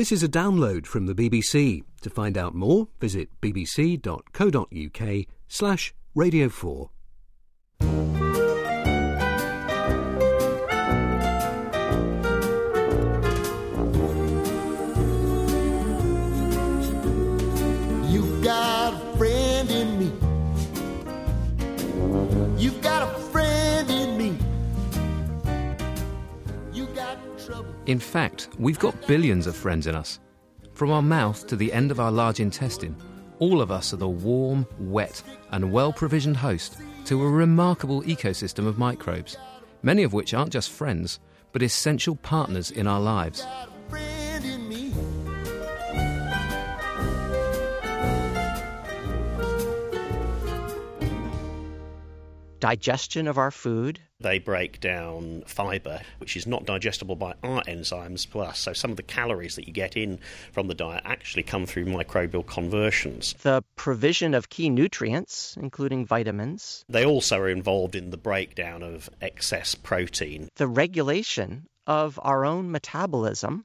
This 0.00 0.12
is 0.12 0.22
a 0.22 0.28
download 0.30 0.86
from 0.86 1.04
the 1.04 1.14
BBC. 1.14 1.84
To 2.00 2.08
find 2.08 2.38
out 2.38 2.54
more, 2.54 2.88
visit 3.00 3.28
bbc.co.uk 3.42 5.26
slash 5.46 5.94
radio4. 6.16 6.88
In 27.90 27.98
fact, 27.98 28.50
we've 28.56 28.78
got 28.78 29.08
billions 29.08 29.48
of 29.48 29.56
friends 29.56 29.88
in 29.88 29.96
us. 29.96 30.20
From 30.74 30.92
our 30.92 31.02
mouth 31.02 31.48
to 31.48 31.56
the 31.56 31.72
end 31.72 31.90
of 31.90 31.98
our 31.98 32.12
large 32.12 32.38
intestine, 32.38 32.94
all 33.40 33.60
of 33.60 33.72
us 33.72 33.92
are 33.92 33.96
the 33.96 34.08
warm, 34.08 34.64
wet, 34.78 35.20
and 35.50 35.72
well 35.72 35.92
provisioned 35.92 36.36
host 36.36 36.76
to 37.06 37.20
a 37.20 37.28
remarkable 37.28 38.02
ecosystem 38.02 38.64
of 38.64 38.78
microbes, 38.78 39.36
many 39.82 40.04
of 40.04 40.12
which 40.12 40.34
aren't 40.34 40.52
just 40.52 40.70
friends, 40.70 41.18
but 41.50 41.64
essential 41.64 42.14
partners 42.14 42.70
in 42.70 42.86
our 42.86 43.00
lives. 43.00 43.44
Digestion 52.60 53.26
of 53.26 53.38
our 53.38 53.50
food. 53.50 53.98
They 54.20 54.38
break 54.38 54.80
down 54.80 55.42
fibre, 55.46 56.02
which 56.18 56.36
is 56.36 56.46
not 56.46 56.66
digestible 56.66 57.16
by 57.16 57.34
our 57.42 57.62
enzymes 57.62 58.28
plus. 58.28 58.58
So 58.58 58.72
some 58.72 58.90
of 58.90 58.96
the 58.98 59.02
calories 59.02 59.56
that 59.56 59.66
you 59.66 59.72
get 59.72 59.96
in 59.96 60.18
from 60.52 60.68
the 60.68 60.74
diet 60.74 61.02
actually 61.04 61.42
come 61.42 61.66
through 61.66 61.86
microbial 61.86 62.46
conversions. 62.46 63.34
The 63.42 63.64
provision 63.76 64.34
of 64.34 64.50
key 64.50 64.68
nutrients, 64.68 65.56
including 65.60 66.04
vitamins. 66.04 66.84
They 66.88 67.04
also 67.04 67.38
are 67.38 67.48
involved 67.48 67.94
in 67.94 68.10
the 68.10 68.18
breakdown 68.18 68.82
of 68.82 69.08
excess 69.22 69.74
protein. 69.74 70.48
The 70.56 70.68
regulation 70.68 71.66
of 71.86 72.20
our 72.22 72.44
own 72.44 72.70
metabolism. 72.70 73.64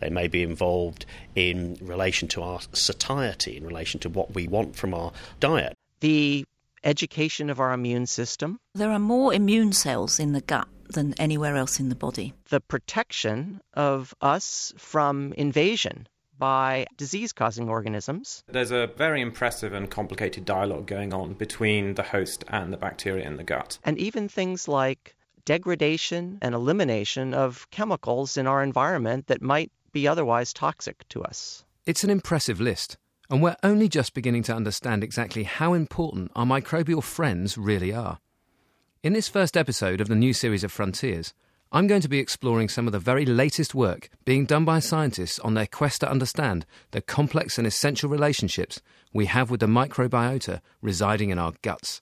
They 0.00 0.10
may 0.10 0.28
be 0.28 0.42
involved 0.42 1.06
in 1.34 1.76
relation 1.80 2.28
to 2.28 2.42
our 2.42 2.60
satiety, 2.72 3.56
in 3.56 3.66
relation 3.66 4.00
to 4.00 4.08
what 4.08 4.34
we 4.34 4.48
want 4.48 4.76
from 4.76 4.94
our 4.94 5.12
diet. 5.40 5.74
The 6.00 6.44
education 6.84 7.50
of 7.50 7.60
our 7.60 7.72
immune 7.72 8.06
system. 8.06 8.58
There 8.74 8.90
are 8.90 8.98
more 8.98 9.34
immune 9.34 9.72
cells 9.72 10.18
in 10.18 10.32
the 10.32 10.40
gut 10.40 10.68
than 10.90 11.14
anywhere 11.18 11.56
else 11.56 11.80
in 11.80 11.88
the 11.88 11.94
body. 11.94 12.34
The 12.48 12.60
protection 12.60 13.60
of 13.74 14.14
us 14.20 14.72
from 14.78 15.32
invasion 15.34 16.08
by 16.38 16.86
disease 16.96 17.32
causing 17.32 17.68
organisms. 17.68 18.44
There's 18.46 18.70
a 18.70 18.86
very 18.96 19.20
impressive 19.20 19.72
and 19.72 19.90
complicated 19.90 20.44
dialogue 20.44 20.86
going 20.86 21.12
on 21.12 21.34
between 21.34 21.94
the 21.94 22.04
host 22.04 22.44
and 22.48 22.72
the 22.72 22.76
bacteria 22.76 23.26
in 23.26 23.36
the 23.36 23.44
gut. 23.44 23.78
and 23.84 23.98
even 23.98 24.28
things 24.28 24.68
like 24.68 25.16
degradation 25.44 26.38
and 26.42 26.54
elimination 26.54 27.34
of 27.34 27.66
chemicals 27.70 28.36
in 28.36 28.46
our 28.46 28.62
environment 28.62 29.26
that 29.26 29.42
might 29.42 29.72
be 29.92 30.06
otherwise 30.06 30.52
toxic 30.52 31.08
to 31.08 31.22
us. 31.24 31.64
It's 31.86 32.04
an 32.04 32.10
impressive 32.10 32.60
list, 32.60 32.98
and 33.30 33.42
we're 33.42 33.56
only 33.62 33.88
just 33.88 34.14
beginning 34.14 34.42
to 34.44 34.54
understand 34.54 35.04
exactly 35.04 35.42
how 35.42 35.74
important 35.74 36.30
our 36.34 36.46
microbial 36.46 37.02
friends 37.02 37.58
really 37.58 37.92
are. 37.92 38.18
In 39.02 39.12
this 39.12 39.28
first 39.28 39.56
episode 39.56 40.00
of 40.00 40.08
the 40.08 40.14
new 40.14 40.32
series 40.32 40.64
of 40.64 40.72
Frontiers, 40.72 41.34
I'm 41.70 41.86
going 41.86 42.00
to 42.00 42.08
be 42.08 42.18
exploring 42.18 42.70
some 42.70 42.86
of 42.86 42.92
the 42.92 42.98
very 42.98 43.26
latest 43.26 43.74
work 43.74 44.08
being 44.24 44.46
done 44.46 44.64
by 44.64 44.78
scientists 44.78 45.38
on 45.40 45.52
their 45.52 45.66
quest 45.66 46.00
to 46.00 46.10
understand 46.10 46.64
the 46.92 47.02
complex 47.02 47.58
and 47.58 47.66
essential 47.66 48.08
relationships 48.08 48.80
we 49.12 49.26
have 49.26 49.50
with 49.50 49.60
the 49.60 49.66
microbiota 49.66 50.62
residing 50.80 51.28
in 51.28 51.38
our 51.38 51.52
guts. 51.60 52.00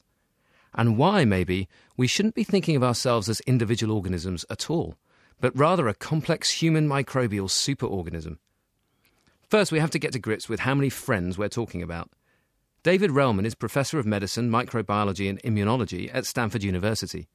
And 0.72 0.96
why, 0.96 1.24
maybe, 1.24 1.68
we 1.96 2.06
shouldn't 2.06 2.36
be 2.36 2.44
thinking 2.44 2.76
of 2.76 2.84
ourselves 2.84 3.28
as 3.28 3.40
individual 3.40 3.96
organisms 3.96 4.44
at 4.48 4.70
all, 4.70 4.94
but 5.40 5.56
rather 5.58 5.88
a 5.88 5.94
complex 5.94 6.50
human 6.50 6.88
microbial 6.88 7.48
superorganism. 7.48 8.38
First, 9.48 9.70
we 9.70 9.78
have 9.78 9.92
to 9.92 10.00
get 10.00 10.12
to 10.12 10.18
grips 10.18 10.48
with 10.48 10.60
how 10.60 10.74
many 10.74 10.90
friends 10.90 11.38
we're 11.38 11.48
talking 11.48 11.80
about. 11.80 12.10
David 12.82 13.12
Relman 13.12 13.46
is 13.46 13.54
Professor 13.54 13.98
of 14.00 14.04
Medicine, 14.04 14.50
Microbiology, 14.50 15.30
and 15.30 15.40
Immunology 15.42 16.10
at 16.12 16.26
Stanford 16.26 16.64
University. 16.64 17.28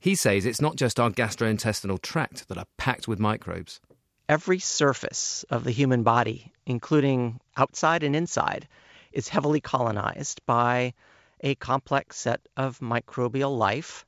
He 0.00 0.16
says 0.16 0.44
it's 0.44 0.60
not 0.60 0.74
just 0.74 0.98
our 0.98 1.10
gastrointestinal 1.10 2.02
tract 2.02 2.48
that 2.48 2.58
are 2.58 2.66
packed 2.76 3.06
with 3.06 3.20
microbes. 3.20 3.80
Every 4.28 4.58
surface 4.58 5.44
of 5.48 5.62
the 5.62 5.70
human 5.70 6.02
body, 6.02 6.52
including 6.66 7.40
outside 7.56 8.02
and 8.02 8.16
inside, 8.16 8.66
is 9.12 9.28
heavily 9.28 9.60
colonized 9.60 10.44
by 10.46 10.92
a 11.40 11.54
complex 11.54 12.16
set 12.16 12.40
of 12.56 12.80
microbial 12.80 13.56
life. 13.56 14.04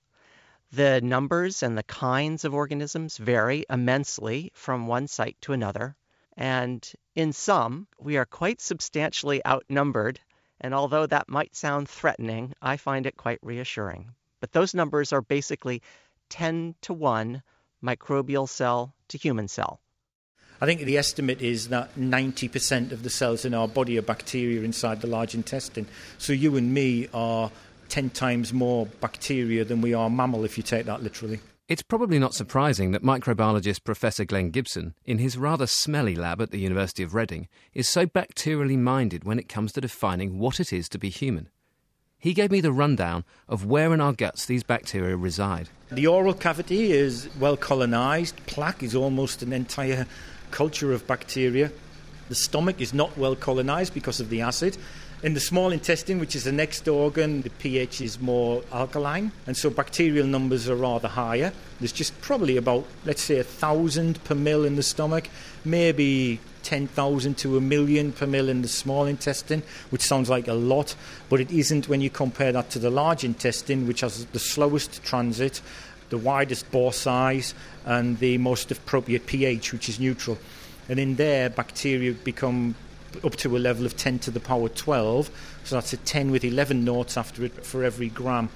The 0.73 1.01
numbers 1.01 1.63
and 1.63 1.79
the 1.79 1.85
kinds 1.85 2.45
of 2.45 2.55
organisms 2.55 3.19
vary 3.19 3.65
immensely 3.71 4.51
from 4.53 4.89
one 4.89 5.07
site 5.07 5.37
to 5.43 5.53
another. 5.53 5.95
And 6.37 6.93
in 7.17 7.33
sum, 7.33 7.89
we 7.99 8.17
are 8.19 8.27
quite 8.27 8.61
substantially 8.61 9.45
outnumbered. 9.45 10.21
And 10.61 10.73
although 10.73 11.07
that 11.07 11.29
might 11.29 11.57
sound 11.57 11.89
threatening, 11.89 12.55
I 12.63 12.77
find 12.77 13.07
it 13.07 13.17
quite 13.17 13.41
reassuring. 13.43 14.13
But 14.41 14.53
those 14.53 14.75
numbers 14.75 15.13
are 15.13 15.23
basically 15.23 15.83
10 16.29 16.77
to 16.83 16.93
1 16.93 17.43
microbial 17.83 18.49
cell 18.49 18.95
to 19.09 19.19
human 19.19 19.49
cell. 19.49 19.81
I 20.61 20.67
think 20.67 20.81
the 20.81 20.97
estimate 20.97 21.43
is 21.43 21.69
that 21.69 21.95
90% 21.97 22.93
of 22.93 23.03
the 23.03 23.11
cells 23.11 23.45
in 23.45 23.53
our 23.53 23.69
body 23.69 23.99
are 23.99 24.03
bacteria 24.03 24.63
inside 24.63 25.01
the 25.01 25.07
large 25.07 25.35
intestine. 25.35 25.87
So 26.17 26.33
you 26.33 26.57
and 26.57 26.73
me 26.73 27.09
are 27.13 27.51
10 27.91 28.11
times 28.11 28.53
more 28.53 28.87
bacteria 28.87 29.65
than 29.65 29.83
we 29.83 29.93
are 29.93 30.09
mammal, 30.09 30.45
if 30.45 30.57
you 30.57 30.63
take 30.63 30.87
that 30.87 31.03
literally. 31.03 31.41
It's 31.69 31.83
probably 31.83 32.21
not 32.21 32.33
surprising 32.33 32.93
that 32.93 33.03
microbiologist 33.03 33.83
Professor 33.83 34.25
Glenn 34.25 34.51
Gibson, 34.51 34.95
in 35.05 35.19
his 35.19 35.37
rather 35.37 35.67
smelly 35.67 36.15
lab 36.15 36.41
at 36.41 36.53
the 36.53 36.61
University 36.61 37.03
of 37.03 37.13
Reading, 37.13 37.49
is 37.75 37.89
so 37.89 38.07
bacterially 38.07 38.79
minded 38.79 39.25
when 39.25 39.41
it 39.41 39.49
comes 39.49 39.73
to 39.73 39.81
defining 39.81 40.39
what 40.39 40.61
it 40.61 40.73
is 40.73 40.89
to 40.91 40.97
be 40.97 41.09
human. 41.09 41.49
He 42.21 42.35
gave 42.35 42.53
me 42.53 42.61
the 42.61 42.71
rundown 42.71 43.25
of 43.49 43.67
where 43.67 43.93
in 43.93 44.01
our 44.01 44.13
guts 44.13 44.47
these 44.47 44.63
bacteria 44.63 45.17
reside. 45.17 45.69
The 45.91 46.07
oral 46.07 46.35
cavity 46.35 46.93
is 46.93 47.29
well 47.41 47.57
colonized. 47.57 48.37
Plaque 48.47 48.85
is 48.85 48.95
almost 48.95 49.43
an 49.43 49.53
entire 49.53 50.07
culture 50.53 50.93
of 50.93 51.09
bacteria. 51.09 51.73
The 52.29 52.37
stomach 52.37 52.81
is 52.81 52.95
not 52.95 53.19
well 53.19 53.35
colonized 53.35 53.93
because 53.93 54.21
of 54.21 54.31
the 54.31 54.41
acid. 54.41 54.79
In 55.27 55.35
the 55.35 55.41
small 55.41 55.73
intestine, 55.73 56.21
which 56.21 56.37
is 56.37 56.45
the 56.45 56.53
next 56.53 56.87
organ, 56.87 57.43
the 57.43 57.51
pH 57.51 58.01
is 58.01 58.21
more 58.21 58.63
alkaline, 58.71 59.33
and 59.49 59.57
so 59.57 59.69
bacterial 59.69 60.25
numbers 60.25 60.69
are 60.69 60.77
rather 60.77 61.09
higher. 61.09 61.53
There's 61.81 61.91
just 61.91 62.21
probably 62.21 62.57
about, 62.57 62.85
let's 63.05 63.23
say, 63.23 63.41
a 63.41 63.43
thousand 63.43 64.23
per 64.23 64.37
mil 64.37 64.65
in 64.65 64.77
the 64.77 64.85
stomach, 64.85 65.29
maybe 65.65 66.39
10,000 66.63 67.37
to 67.39 67.57
a 67.57 67.61
million 67.61 68.13
per 68.13 68.25
mil 68.25 68.49
in 68.49 68.63
the 68.63 68.69
small 68.69 69.05
intestine, 69.07 69.65
which 69.91 70.03
sounds 70.03 70.31
like 70.31 70.47
a 70.47 70.53
lot, 70.53 70.95
but 71.29 71.41
it 71.41 71.51
isn't 71.51 71.89
when 71.89 72.01
you 72.01 72.09
compare 72.09 72.53
that 72.53 72.71
to 72.71 72.79
the 72.79 72.89
large 72.89 73.25
intestine, 73.25 73.89
which 73.89 74.03
has 74.03 74.27
the 74.27 74.39
slowest 74.39 75.03
transit, 75.03 75.61
the 76.11 76.19
widest 76.19 76.71
bore 76.71 76.93
size, 76.93 77.53
and 77.85 78.21
the 78.21 78.39
most 78.39 78.71
appropriate 78.71 79.27
pH, 79.27 79.73
which 79.73 79.89
is 79.89 79.99
neutral. 79.99 80.39
And 80.89 81.01
in 81.01 81.17
there, 81.17 81.51
bacteria 81.51 82.13
become 82.13 82.77
up 83.25 83.37
to 83.37 83.57
a 83.57 83.59
level 83.59 83.87
of 83.87 83.97
10 83.97 84.19
to 84.21 84.31
the 84.31 84.41
power 84.41 84.69
12, 84.69 85.31
so 85.65 85.77
that's 85.77 85.93
a 85.93 85.97
10 85.97 86.31
with 86.31 86.45
11 86.45 86.85
noughts 86.85 87.17
after 87.17 87.45
it 87.45 87.65
for 87.65 87.85
every 87.85 88.09
gram. 88.09 88.49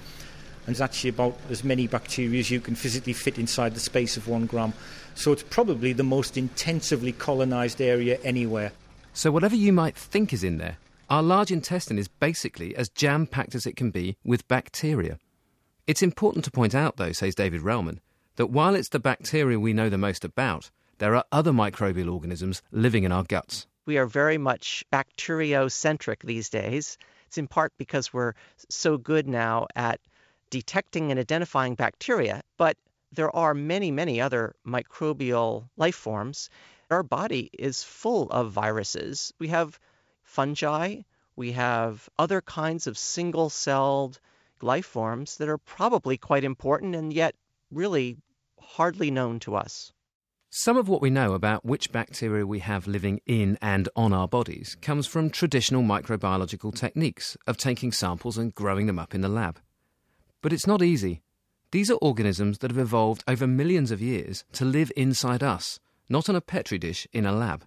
And 0.66 0.74
it's 0.74 0.80
actually 0.80 1.10
about 1.10 1.38
as 1.48 1.64
many 1.64 1.86
bacteria 1.86 2.38
as 2.38 2.50
you 2.50 2.60
can 2.60 2.74
physically 2.74 3.12
fit 3.12 3.38
inside 3.38 3.74
the 3.74 3.80
space 3.80 4.16
of 4.16 4.28
one 4.28 4.46
gram. 4.46 4.72
So 5.14 5.32
it's 5.32 5.42
probably 5.42 5.92
the 5.92 6.02
most 6.02 6.36
intensively 6.36 7.12
colonized 7.12 7.80
area 7.80 8.18
anywhere. 8.22 8.72
So, 9.12 9.32
whatever 9.32 9.56
you 9.56 9.72
might 9.72 9.96
think 9.96 10.32
is 10.32 10.44
in 10.44 10.58
there, 10.58 10.78
our 11.08 11.22
large 11.22 11.50
intestine 11.50 11.98
is 11.98 12.06
basically 12.06 12.76
as 12.76 12.88
jam 12.88 13.26
packed 13.26 13.56
as 13.56 13.66
it 13.66 13.74
can 13.74 13.90
be 13.90 14.16
with 14.24 14.46
bacteria. 14.46 15.18
It's 15.86 16.02
important 16.02 16.44
to 16.44 16.52
point 16.52 16.74
out, 16.74 16.98
though, 16.98 17.10
says 17.10 17.34
David 17.34 17.62
Relman, 17.62 17.98
that 18.36 18.46
while 18.46 18.76
it's 18.76 18.90
the 18.90 19.00
bacteria 19.00 19.58
we 19.58 19.72
know 19.72 19.88
the 19.88 19.98
most 19.98 20.24
about, 20.24 20.70
there 20.98 21.16
are 21.16 21.24
other 21.32 21.50
microbial 21.50 22.12
organisms 22.12 22.62
living 22.70 23.02
in 23.02 23.10
our 23.10 23.24
guts. 23.24 23.66
We 23.86 23.98
are 23.98 24.06
very 24.06 24.38
much 24.38 24.84
bacteriocentric 24.92 26.20
these 26.22 26.50
days. 26.50 26.98
It's 27.26 27.38
in 27.38 27.48
part 27.48 27.72
because 27.78 28.12
we're 28.12 28.34
so 28.68 28.98
good 28.98 29.26
now 29.28 29.66
at 29.74 30.00
detecting 30.50 31.10
and 31.10 31.20
identifying 31.20 31.74
bacteria, 31.74 32.42
but 32.56 32.76
there 33.12 33.34
are 33.34 33.54
many, 33.54 33.90
many 33.90 34.20
other 34.20 34.54
microbial 34.66 35.68
life 35.76 35.96
forms. 35.96 36.50
Our 36.90 37.02
body 37.02 37.50
is 37.58 37.82
full 37.82 38.28
of 38.30 38.52
viruses. 38.52 39.32
We 39.38 39.48
have 39.48 39.78
fungi, 40.22 41.02
we 41.36 41.52
have 41.52 42.08
other 42.18 42.40
kinds 42.40 42.86
of 42.86 42.98
single 42.98 43.48
celled 43.48 44.20
life 44.60 44.86
forms 44.86 45.38
that 45.38 45.48
are 45.48 45.58
probably 45.58 46.18
quite 46.18 46.44
important 46.44 46.94
and 46.94 47.12
yet 47.12 47.34
really 47.70 48.16
hardly 48.60 49.10
known 49.10 49.40
to 49.40 49.56
us. 49.56 49.92
Some 50.52 50.76
of 50.76 50.88
what 50.88 51.00
we 51.00 51.10
know 51.10 51.34
about 51.34 51.64
which 51.64 51.92
bacteria 51.92 52.44
we 52.44 52.58
have 52.58 52.88
living 52.88 53.20
in 53.24 53.56
and 53.62 53.88
on 53.94 54.12
our 54.12 54.26
bodies 54.26 54.76
comes 54.82 55.06
from 55.06 55.30
traditional 55.30 55.84
microbiological 55.84 56.74
techniques 56.74 57.36
of 57.46 57.56
taking 57.56 57.92
samples 57.92 58.36
and 58.36 58.52
growing 58.52 58.86
them 58.86 58.98
up 58.98 59.14
in 59.14 59.20
the 59.20 59.28
lab. 59.28 59.60
But 60.42 60.52
it's 60.52 60.66
not 60.66 60.82
easy. 60.82 61.22
These 61.70 61.88
are 61.88 61.98
organisms 62.02 62.58
that 62.58 62.72
have 62.72 62.78
evolved 62.78 63.22
over 63.28 63.46
millions 63.46 63.92
of 63.92 64.02
years 64.02 64.42
to 64.54 64.64
live 64.64 64.90
inside 64.96 65.44
us, 65.44 65.78
not 66.08 66.28
on 66.28 66.34
a 66.34 66.40
petri 66.40 66.78
dish 66.78 67.06
in 67.12 67.26
a 67.26 67.32
lab. 67.32 67.64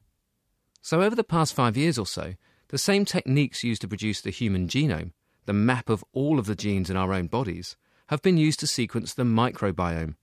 So, 0.81 1.01
over 1.01 1.15
the 1.15 1.23
past 1.23 1.53
five 1.53 1.77
years 1.77 1.97
or 1.97 2.05
so, 2.05 2.33
the 2.67 2.77
same 2.77 3.05
techniques 3.05 3.63
used 3.63 3.79
to 3.83 3.87
produce 3.87 4.19
the 4.19 4.29
human 4.29 4.67
genome, 4.67 5.13
the 5.45 5.53
map 5.53 5.89
of 5.89 6.03
all 6.11 6.37
of 6.37 6.47
the 6.47 6.55
genes 6.55 6.89
in 6.89 6.97
our 6.97 7.13
own 7.13 7.27
bodies, 7.27 7.77
have 8.07 8.21
been 8.21 8.35
used 8.35 8.59
to 8.59 8.67
sequence 8.67 9.13
the 9.13 9.23
microbiome. 9.23 10.15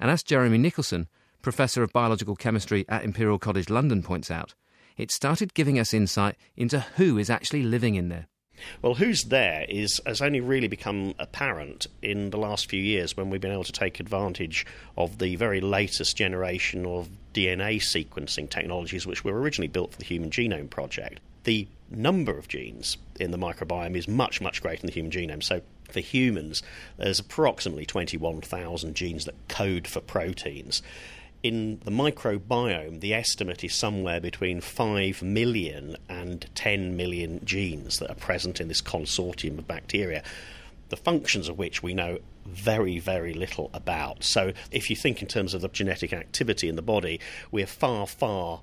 And 0.00 0.10
as 0.10 0.24
Jeremy 0.24 0.58
Nicholson, 0.58 1.06
Professor 1.46 1.84
of 1.84 1.92
Biological 1.92 2.34
Chemistry 2.34 2.84
at 2.88 3.04
Imperial 3.04 3.38
College 3.38 3.70
London, 3.70 4.02
points 4.02 4.32
out, 4.32 4.54
it 4.96 5.12
started 5.12 5.54
giving 5.54 5.78
us 5.78 5.94
insight 5.94 6.34
into 6.56 6.80
who 6.96 7.18
is 7.18 7.30
actually 7.30 7.62
living 7.62 7.94
in 7.94 8.08
there. 8.08 8.26
Well, 8.82 8.94
who's 8.94 9.22
there 9.22 9.64
is 9.68 10.00
has 10.04 10.20
only 10.20 10.40
really 10.40 10.66
become 10.66 11.14
apparent 11.20 11.86
in 12.02 12.30
the 12.30 12.36
last 12.36 12.68
few 12.68 12.82
years 12.82 13.16
when 13.16 13.30
we've 13.30 13.40
been 13.40 13.52
able 13.52 13.62
to 13.62 13.70
take 13.70 14.00
advantage 14.00 14.66
of 14.96 15.18
the 15.18 15.36
very 15.36 15.60
latest 15.60 16.16
generation 16.16 16.84
of 16.84 17.10
DNA 17.32 17.76
sequencing 17.76 18.50
technologies, 18.50 19.06
which 19.06 19.22
were 19.22 19.40
originally 19.40 19.68
built 19.68 19.92
for 19.92 19.98
the 19.98 20.04
Human 20.04 20.30
Genome 20.30 20.68
Project. 20.68 21.20
The 21.44 21.68
number 21.88 22.36
of 22.36 22.48
genes 22.48 22.96
in 23.20 23.30
the 23.30 23.38
microbiome 23.38 23.96
is 23.96 24.08
much, 24.08 24.40
much 24.40 24.62
greater 24.62 24.80
than 24.80 24.88
the 24.88 24.94
human 24.94 25.12
genome. 25.12 25.44
So, 25.44 25.60
for 25.92 26.00
humans, 26.00 26.64
there's 26.96 27.20
approximately 27.20 27.86
21,000 27.86 28.96
genes 28.96 29.26
that 29.26 29.36
code 29.46 29.86
for 29.86 30.00
proteins 30.00 30.82
in 31.42 31.80
the 31.84 31.90
microbiome, 31.90 33.00
the 33.00 33.14
estimate 33.14 33.62
is 33.62 33.74
somewhere 33.74 34.20
between 34.20 34.60
5 34.60 35.22
million 35.22 35.96
and 36.08 36.46
10 36.54 36.96
million 36.96 37.44
genes 37.44 37.98
that 37.98 38.10
are 38.10 38.16
present 38.16 38.60
in 38.60 38.68
this 38.68 38.82
consortium 38.82 39.58
of 39.58 39.68
bacteria, 39.68 40.22
the 40.88 40.96
functions 40.96 41.48
of 41.48 41.58
which 41.58 41.82
we 41.82 41.94
know 41.94 42.18
very, 42.46 42.98
very 42.98 43.34
little 43.34 43.70
about. 43.74 44.24
So, 44.24 44.52
if 44.70 44.88
you 44.88 44.96
think 44.96 45.20
in 45.20 45.28
terms 45.28 45.54
of 45.54 45.60
the 45.60 45.68
genetic 45.68 46.12
activity 46.12 46.68
in 46.68 46.76
the 46.76 46.82
body, 46.82 47.20
we're 47.50 47.66
far, 47.66 48.06
far 48.06 48.60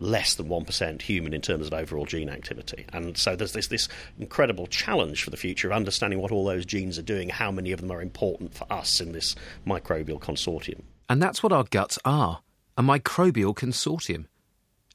less 0.00 0.34
than 0.34 0.48
1% 0.48 1.02
human 1.02 1.34
in 1.34 1.40
terms 1.40 1.66
of 1.66 1.74
overall 1.74 2.06
gene 2.06 2.28
activity. 2.28 2.86
And 2.92 3.18
so 3.18 3.34
there's 3.34 3.52
this, 3.52 3.66
this 3.66 3.88
incredible 4.18 4.68
challenge 4.68 5.24
for 5.24 5.30
the 5.30 5.36
future 5.36 5.68
of 5.68 5.72
understanding 5.74 6.20
what 6.20 6.30
all 6.30 6.44
those 6.44 6.64
genes 6.64 6.98
are 6.98 7.02
doing, 7.02 7.28
how 7.28 7.50
many 7.50 7.72
of 7.72 7.80
them 7.80 7.90
are 7.90 8.00
important 8.00 8.54
for 8.54 8.72
us 8.72 9.00
in 9.00 9.12
this 9.12 9.34
microbial 9.66 10.20
consortium. 10.20 10.82
And 11.08 11.22
that's 11.22 11.42
what 11.42 11.52
our 11.52 11.64
guts 11.64 11.98
are 12.04 12.40
a 12.76 12.82
microbial 12.82 13.56
consortium. 13.56 14.26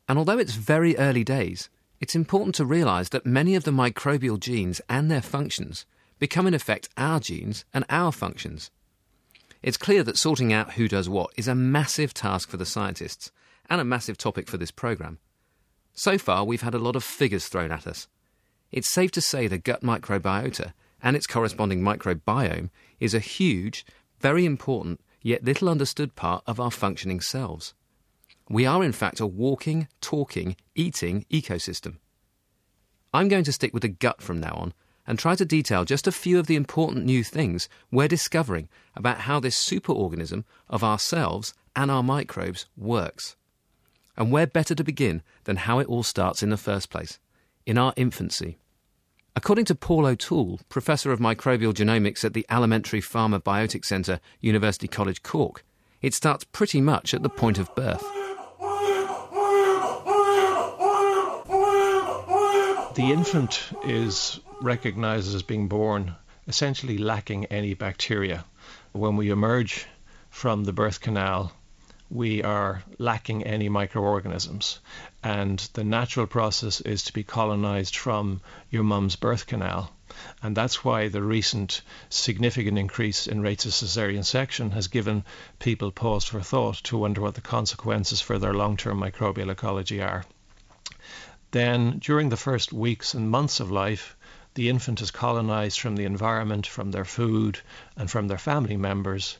And 0.07 0.17
although 0.17 0.37
it's 0.37 0.53
very 0.53 0.95
early 0.95 1.25
days, 1.25 1.69
it's 1.99 2.15
important 2.15 2.55
to 2.55 2.65
realise 2.65 3.09
that 3.09 3.25
many 3.25 3.55
of 3.55 3.65
the 3.65 3.71
microbial 3.71 4.39
genes 4.39 4.79
and 4.87 5.11
their 5.11 5.21
functions 5.21 5.85
become, 6.17 6.47
in 6.47 6.53
effect, 6.53 6.87
our 6.95 7.19
genes 7.19 7.65
and 7.73 7.83
our 7.89 8.11
functions. 8.13 8.71
It's 9.61 9.77
clear 9.77 10.03
that 10.03 10.17
sorting 10.17 10.53
out 10.53 10.73
who 10.73 10.87
does 10.87 11.09
what 11.09 11.31
is 11.35 11.47
a 11.47 11.55
massive 11.55 12.13
task 12.13 12.49
for 12.49 12.57
the 12.57 12.65
scientists 12.65 13.31
and 13.69 13.81
a 13.81 13.85
massive 13.85 14.17
topic 14.17 14.47
for 14.47 14.57
this 14.57 14.71
programme. 14.71 15.19
So 15.93 16.17
far, 16.17 16.43
we've 16.43 16.61
had 16.61 16.73
a 16.73 16.79
lot 16.79 16.95
of 16.95 17.03
figures 17.03 17.47
thrown 17.47 17.71
at 17.71 17.87
us. 17.87 18.07
It's 18.71 18.93
safe 18.93 19.11
to 19.11 19.21
say 19.21 19.47
the 19.47 19.57
gut 19.57 19.81
microbiota 19.81 20.73
and 21.01 21.15
its 21.15 21.27
corresponding 21.27 21.81
microbiome 21.81 22.69
is 22.99 23.13
a 23.13 23.19
huge, 23.19 23.85
very 24.19 24.45
important, 24.45 24.99
yet 25.23 25.43
little 25.43 25.69
understood 25.69 26.15
part 26.15 26.43
of 26.45 26.59
our 26.59 26.69
functioning 26.69 27.21
selves. 27.21 27.73
We 28.49 28.65
are, 28.65 28.83
in 28.83 28.91
fact, 28.91 29.19
a 29.19 29.25
walking, 29.25 29.87
talking, 30.01 30.55
eating 30.75 31.25
ecosystem. 31.31 31.97
I'm 33.13 33.29
going 33.29 33.45
to 33.45 33.53
stick 33.53 33.73
with 33.73 33.81
the 33.81 33.89
gut 33.89 34.21
from 34.21 34.39
now 34.39 34.53
on 34.53 34.73
and 35.07 35.17
try 35.17 35.35
to 35.35 35.45
detail 35.45 35.85
just 35.85 36.07
a 36.07 36.11
few 36.11 36.39
of 36.39 36.47
the 36.47 36.55
important 36.55 37.05
new 37.05 37.23
things 37.23 37.69
we're 37.91 38.07
discovering 38.07 38.69
about 38.95 39.19
how 39.19 39.39
this 39.39 39.57
superorganism 39.57 40.43
of 40.69 40.83
ourselves 40.83 41.53
and 41.75 41.89
our 41.89 42.03
microbes 42.03 42.65
works. 42.77 43.35
And 44.15 44.31
where 44.31 44.47
better 44.47 44.75
to 44.75 44.83
begin 44.83 45.23
than 45.45 45.57
how 45.57 45.79
it 45.79 45.87
all 45.87 46.03
starts 46.03 46.43
in 46.43 46.49
the 46.49 46.57
first 46.57 46.89
place, 46.89 47.19
in 47.65 47.77
our 47.77 47.93
infancy. 47.95 48.57
According 49.35 49.65
to 49.65 49.75
Paul 49.75 50.05
O'Toole, 50.05 50.59
Professor 50.69 51.11
of 51.11 51.19
Microbial 51.19 51.73
Genomics 51.73 52.23
at 52.23 52.33
the 52.33 52.45
Alimentary 52.49 53.01
Pharma 53.01 53.41
Biotic 53.41 53.83
Centre, 53.83 54.19
University 54.41 54.87
College 54.87 55.23
Cork, 55.23 55.65
it 56.03 56.13
starts 56.13 56.43
pretty 56.43 56.79
much 56.79 57.15
at 57.15 57.23
the 57.23 57.29
point 57.29 57.57
of 57.57 57.73
birth. 57.73 58.03
The 62.93 63.09
infant 63.11 63.71
is 63.83 64.39
recognized 64.61 65.33
as 65.33 65.41
being 65.41 65.67
born 65.67 66.15
essentially 66.47 66.99
lacking 66.99 67.45
any 67.45 67.73
bacteria. 67.73 68.45
When 68.91 69.17
we 69.17 69.31
emerge 69.31 69.87
from 70.29 70.65
the 70.65 70.73
birth 70.73 71.01
canal, 71.01 71.51
we 72.11 72.43
are 72.43 72.83
lacking 72.99 73.43
any 73.43 73.67
microorganisms. 73.67 74.79
And 75.25 75.57
the 75.71 75.85
natural 75.85 76.27
process 76.27 76.81
is 76.81 77.03
to 77.03 77.13
be 77.13 77.23
colonized 77.23 77.95
from 77.95 78.41
your 78.69 78.83
mum's 78.83 79.15
birth 79.15 79.47
canal. 79.47 79.93
And 80.41 80.55
that's 80.55 80.83
why 80.83 81.07
the 81.07 81.23
recent 81.23 81.81
significant 82.09 82.77
increase 82.77 83.25
in 83.25 83.41
rates 83.41 83.65
of 83.65 83.71
cesarean 83.71 84.25
section 84.25 84.71
has 84.71 84.89
given 84.89 85.23
people 85.59 85.91
pause 85.91 86.25
for 86.25 86.41
thought 86.41 86.75
to 86.83 86.97
wonder 86.97 87.21
what 87.21 87.35
the 87.35 87.41
consequences 87.41 88.19
for 88.19 88.37
their 88.37 88.53
long 88.53 88.75
term 88.75 88.99
microbial 88.99 89.49
ecology 89.49 90.01
are. 90.01 90.25
Then, 91.51 91.99
during 91.99 92.27
the 92.27 92.35
first 92.35 92.73
weeks 92.73 93.13
and 93.13 93.31
months 93.31 93.61
of 93.61 93.71
life, 93.71 94.17
the 94.55 94.67
infant 94.67 95.01
is 95.01 95.09
colonized 95.09 95.79
from 95.79 95.95
the 95.95 96.03
environment, 96.03 96.67
from 96.67 96.91
their 96.91 97.05
food, 97.05 97.61
and 97.95 98.11
from 98.11 98.27
their 98.27 98.37
family 98.37 98.75
members 98.75 99.37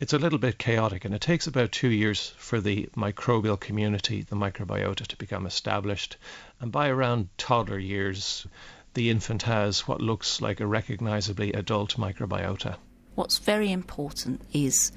it's 0.00 0.12
a 0.12 0.18
little 0.18 0.38
bit 0.38 0.58
chaotic 0.58 1.04
and 1.04 1.14
it 1.14 1.20
takes 1.20 1.46
about 1.46 1.72
two 1.72 1.88
years 1.88 2.32
for 2.36 2.60
the 2.60 2.88
microbial 2.96 3.58
community, 3.58 4.22
the 4.22 4.36
microbiota, 4.36 5.06
to 5.06 5.16
become 5.16 5.46
established. 5.46 6.16
And 6.60 6.70
by 6.70 6.88
around 6.88 7.28
toddler 7.36 7.78
years, 7.78 8.46
the 8.94 9.10
infant 9.10 9.42
has 9.42 9.88
what 9.88 10.00
looks 10.00 10.40
like 10.40 10.60
a 10.60 10.66
recognizably 10.66 11.52
adult 11.52 11.96
microbiota. 11.96 12.76
What's 13.16 13.38
very 13.38 13.72
important 13.72 14.42
is 14.52 14.92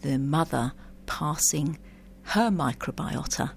the 0.00 0.18
mother 0.18 0.72
passing 1.04 1.78
her 2.22 2.50
microbiota 2.50 3.52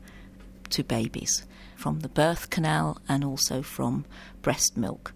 to 0.70 0.84
babies 0.84 1.46
from 1.76 2.02
the 2.02 2.10
birth 2.10 2.50
canal 2.50 3.02
and 3.08 3.24
also 3.24 3.62
from 3.62 4.06
breast 4.42 4.76
milk. 4.76 5.14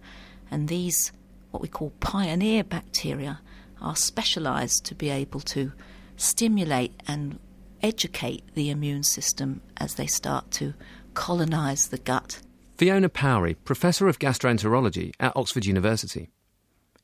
And 0.50 0.68
these, 0.68 1.12
what 1.50 1.62
we 1.62 1.68
call 1.68 1.90
pioneer 2.00 2.64
bacteria, 2.64 3.40
are 3.84 3.96
specialised 3.96 4.84
to 4.86 4.94
be 4.94 5.10
able 5.10 5.40
to 5.40 5.72
stimulate 6.16 6.94
and 7.06 7.38
educate 7.82 8.42
the 8.54 8.70
immune 8.70 9.02
system 9.02 9.60
as 9.76 9.94
they 9.94 10.06
start 10.06 10.50
to 10.50 10.74
colonise 11.12 11.88
the 11.88 11.98
gut. 11.98 12.40
Fiona 12.76 13.08
Powrie, 13.08 13.56
Professor 13.64 14.08
of 14.08 14.18
Gastroenterology 14.18 15.12
at 15.20 15.36
Oxford 15.36 15.66
University. 15.66 16.30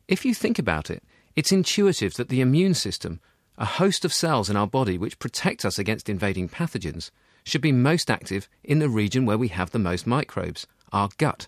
If 0.09 0.25
you 0.25 0.35
think 0.35 0.59
about 0.59 0.91
it, 0.91 1.05
it's 1.37 1.53
intuitive 1.53 2.15
that 2.15 2.29
the 2.29 2.41
immune 2.41 2.75
system, 2.75 3.21
a 3.57 3.65
host 3.65 4.05
of 4.05 4.13
cells 4.13 4.51
in 4.51 4.57
our 4.57 4.67
body 4.67 4.99
which 4.99 5.19
protect 5.19 5.65
us 5.65 5.79
against 5.79 6.09
invading 6.09 6.49
pathogens, 6.49 7.11
should 7.45 7.61
be 7.61 7.73
most 7.73 8.11
active 8.11 8.49
in 8.65 8.81
the 8.81 8.89
region 8.89 9.27
where 9.27 9.39
we 9.39 9.49
have 9.49 9.71
the 9.71 9.79
most 9.79 10.07
microbes, 10.07 10.67
our 10.93 11.11
gut, 11.19 11.47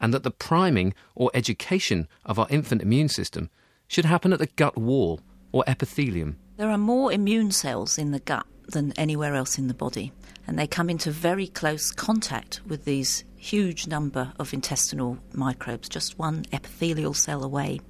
and 0.00 0.14
that 0.14 0.22
the 0.22 0.30
priming 0.30 0.94
or 1.14 1.30
education 1.34 2.06
of 2.24 2.38
our 2.38 2.46
infant 2.50 2.82
immune 2.82 3.08
system 3.08 3.50
should 3.90 4.04
happen 4.04 4.32
at 4.32 4.38
the 4.38 4.46
gut 4.46 4.78
wall 4.78 5.20
or 5.50 5.64
epithelium. 5.66 6.36
There 6.58 6.70
are 6.70 6.78
more 6.78 7.12
immune 7.12 7.50
cells 7.50 7.98
in 7.98 8.12
the 8.12 8.20
gut 8.20 8.46
than 8.68 8.92
anywhere 8.92 9.34
else 9.34 9.58
in 9.58 9.66
the 9.66 9.74
body, 9.74 10.12
and 10.46 10.56
they 10.56 10.68
come 10.68 10.88
into 10.88 11.10
very 11.10 11.48
close 11.48 11.90
contact 11.90 12.60
with 12.64 12.84
these 12.84 13.24
huge 13.36 13.88
number 13.88 14.32
of 14.38 14.54
intestinal 14.54 15.18
microbes, 15.32 15.88
just 15.88 16.20
one 16.20 16.44
epithelial 16.52 17.14
cell 17.14 17.42
away. 17.42 17.80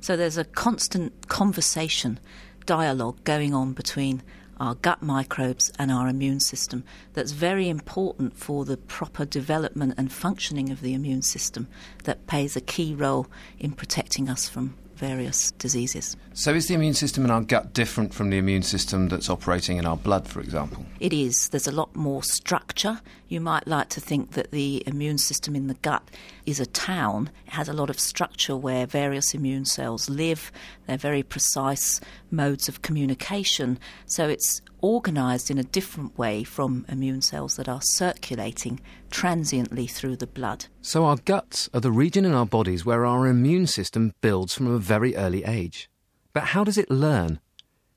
So 0.00 0.14
there's 0.14 0.36
a 0.36 0.44
constant 0.44 1.28
conversation, 1.28 2.20
dialogue 2.66 3.24
going 3.24 3.54
on 3.54 3.72
between 3.72 4.22
our 4.60 4.74
gut 4.74 5.00
microbes 5.00 5.72
and 5.78 5.90
our 5.90 6.06
immune 6.06 6.40
system 6.40 6.84
that's 7.14 7.32
very 7.32 7.70
important 7.70 8.36
for 8.36 8.66
the 8.66 8.76
proper 8.76 9.24
development 9.24 9.94
and 9.96 10.12
functioning 10.12 10.70
of 10.70 10.82
the 10.82 10.92
immune 10.92 11.22
system 11.22 11.66
that 12.04 12.26
plays 12.26 12.56
a 12.56 12.60
key 12.60 12.94
role 12.94 13.26
in 13.58 13.72
protecting 13.72 14.28
us 14.28 14.50
from 14.50 14.74
various 14.96 15.52
diseases. 15.52 16.16
So, 16.34 16.54
is 16.54 16.68
the 16.68 16.74
immune 16.74 16.94
system 16.94 17.24
in 17.24 17.30
our 17.30 17.40
gut 17.40 17.72
different 17.72 18.12
from 18.12 18.30
the 18.30 18.38
immune 18.38 18.62
system 18.62 19.08
that's 19.08 19.30
operating 19.30 19.76
in 19.76 19.86
our 19.86 19.96
blood, 19.96 20.26
for 20.26 20.40
example? 20.40 20.84
It 21.00 21.12
is. 21.12 21.48
There's 21.48 21.66
a 21.66 21.72
lot 21.72 21.94
more 21.94 22.22
structure. 22.22 23.00
You 23.28 23.40
might 23.40 23.66
like 23.66 23.88
to 23.90 24.00
think 24.00 24.32
that 24.32 24.50
the 24.50 24.82
immune 24.86 25.18
system 25.18 25.56
in 25.56 25.66
the 25.66 25.74
gut 25.74 26.02
is 26.44 26.60
a 26.60 26.66
town. 26.66 27.30
It 27.46 27.52
has 27.54 27.68
a 27.68 27.72
lot 27.72 27.90
of 27.90 27.98
structure 27.98 28.56
where 28.56 28.86
various 28.86 29.34
immune 29.34 29.64
cells 29.64 30.08
live. 30.08 30.52
They're 30.86 30.96
very 30.96 31.22
precise 31.22 32.00
modes 32.30 32.68
of 32.68 32.82
communication. 32.82 33.78
So, 34.06 34.28
it's 34.28 34.60
organised 34.86 35.50
in 35.50 35.58
a 35.58 35.64
different 35.64 36.16
way 36.16 36.44
from 36.44 36.86
immune 36.88 37.20
cells 37.20 37.56
that 37.56 37.68
are 37.68 37.80
circulating 37.82 38.78
transiently 39.10 39.88
through 39.88 40.14
the 40.14 40.28
blood. 40.28 40.66
So, 40.80 41.04
our 41.04 41.16
guts 41.16 41.68
are 41.74 41.80
the 41.80 41.90
region 41.90 42.24
in 42.24 42.32
our 42.32 42.46
bodies 42.46 42.86
where 42.86 43.04
our 43.04 43.26
immune 43.26 43.66
system 43.66 44.14
builds 44.20 44.54
from 44.54 44.68
a 44.68 44.78
very 44.78 45.16
early 45.16 45.42
age. 45.42 45.90
But 46.32 46.44
how 46.44 46.62
does 46.62 46.78
it 46.78 46.88
learn? 46.88 47.40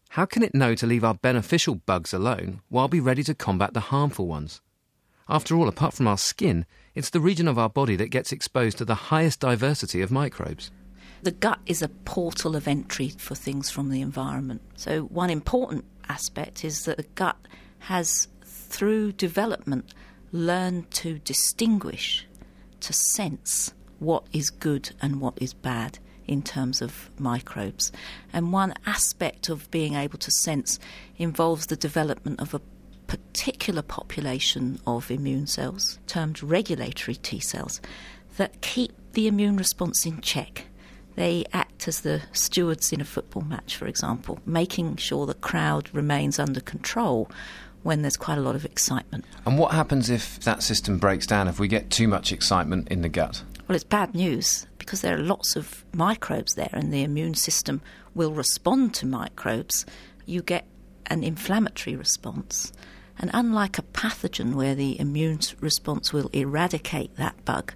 How 0.09 0.25
can 0.25 0.41
it 0.41 0.55
know 0.55 0.73
to 0.73 0.87
leave 0.87 1.03
our 1.03 1.13
beneficial 1.13 1.75
bugs 1.75 2.11
alone 2.11 2.61
while 2.69 2.87
be 2.87 2.99
ready 2.99 3.21
to 3.23 3.35
combat 3.35 3.75
the 3.75 3.91
harmful 3.91 4.25
ones? 4.25 4.59
After 5.29 5.55
all, 5.55 5.67
apart 5.67 5.93
from 5.93 6.07
our 6.07 6.17
skin, 6.17 6.65
it's 6.95 7.11
the 7.11 7.19
region 7.19 7.47
of 7.47 7.59
our 7.59 7.69
body 7.69 7.95
that 7.97 8.09
gets 8.09 8.31
exposed 8.31 8.79
to 8.79 8.85
the 8.85 8.95
highest 9.13 9.41
diversity 9.41 10.01
of 10.01 10.09
microbes. 10.09 10.71
The 11.21 11.31
gut 11.31 11.59
is 11.67 11.83
a 11.83 11.89
portal 11.89 12.55
of 12.55 12.67
entry 12.67 13.09
for 13.09 13.35
things 13.35 13.69
from 13.69 13.89
the 13.89 14.01
environment. 14.01 14.61
So, 14.75 15.01
one 15.01 15.29
important 15.29 15.85
aspect 16.09 16.65
is 16.65 16.85
that 16.85 16.97
the 16.97 17.03
gut 17.15 17.37
has, 17.79 18.27
through 18.43 19.13
development, 19.13 19.93
learned 20.31 20.91
to 20.91 21.19
distinguish, 21.19 22.25
to 22.81 22.93
sense 22.93 23.73
what 23.99 24.23
is 24.33 24.49
good 24.49 24.91
and 25.01 25.21
what 25.21 25.33
is 25.41 25.53
bad 25.53 25.99
in 26.27 26.41
terms 26.41 26.81
of 26.81 27.09
microbes. 27.17 27.91
And 28.31 28.53
one 28.53 28.73
aspect 28.85 29.49
of 29.49 29.69
being 29.71 29.95
able 29.95 30.19
to 30.19 30.31
sense 30.31 30.79
involves 31.17 31.67
the 31.67 31.75
development 31.75 32.39
of 32.39 32.53
a 32.53 32.61
particular 33.07 33.81
population 33.81 34.79
of 34.85 35.09
immune 35.09 35.47
cells, 35.47 35.97
termed 36.05 36.43
regulatory 36.43 37.15
T 37.15 37.39
cells, 37.39 37.81
that 38.37 38.61
keep 38.61 38.93
the 39.13 39.27
immune 39.27 39.57
response 39.57 40.05
in 40.05 40.21
check. 40.21 40.65
They 41.15 41.45
act 41.51 41.68
as 41.87 42.01
the 42.01 42.21
stewards 42.33 42.91
in 42.91 43.01
a 43.01 43.05
football 43.05 43.43
match, 43.43 43.75
for 43.75 43.87
example, 43.87 44.39
making 44.45 44.97
sure 44.97 45.25
the 45.25 45.33
crowd 45.33 45.89
remains 45.93 46.39
under 46.39 46.59
control 46.59 47.29
when 47.83 48.01
there's 48.01 48.17
quite 48.17 48.37
a 48.37 48.41
lot 48.41 48.55
of 48.55 48.65
excitement. 48.65 49.25
And 49.45 49.57
what 49.57 49.71
happens 49.71 50.09
if 50.09 50.39
that 50.41 50.63
system 50.63 50.97
breaks 50.97 51.25
down, 51.25 51.47
if 51.47 51.59
we 51.59 51.67
get 51.67 51.89
too 51.89 52.07
much 52.07 52.31
excitement 52.31 52.89
in 52.89 53.01
the 53.01 53.09
gut? 53.09 53.43
Well, 53.67 53.75
it's 53.75 53.83
bad 53.83 54.13
news 54.13 54.67
because 54.77 55.01
there 55.01 55.15
are 55.15 55.21
lots 55.21 55.55
of 55.55 55.85
microbes 55.93 56.55
there 56.55 56.69
and 56.73 56.91
the 56.91 57.03
immune 57.03 57.35
system 57.35 57.81
will 58.15 58.31
respond 58.31 58.93
to 58.95 59.05
microbes. 59.05 59.85
You 60.25 60.41
get 60.41 60.65
an 61.05 61.23
inflammatory 61.23 61.95
response. 61.95 62.71
And 63.17 63.29
unlike 63.33 63.77
a 63.77 63.83
pathogen 63.83 64.55
where 64.55 64.75
the 64.75 64.99
immune 64.99 65.39
response 65.59 66.13
will 66.13 66.29
eradicate 66.33 67.15
that 67.17 67.43
bug, 67.45 67.73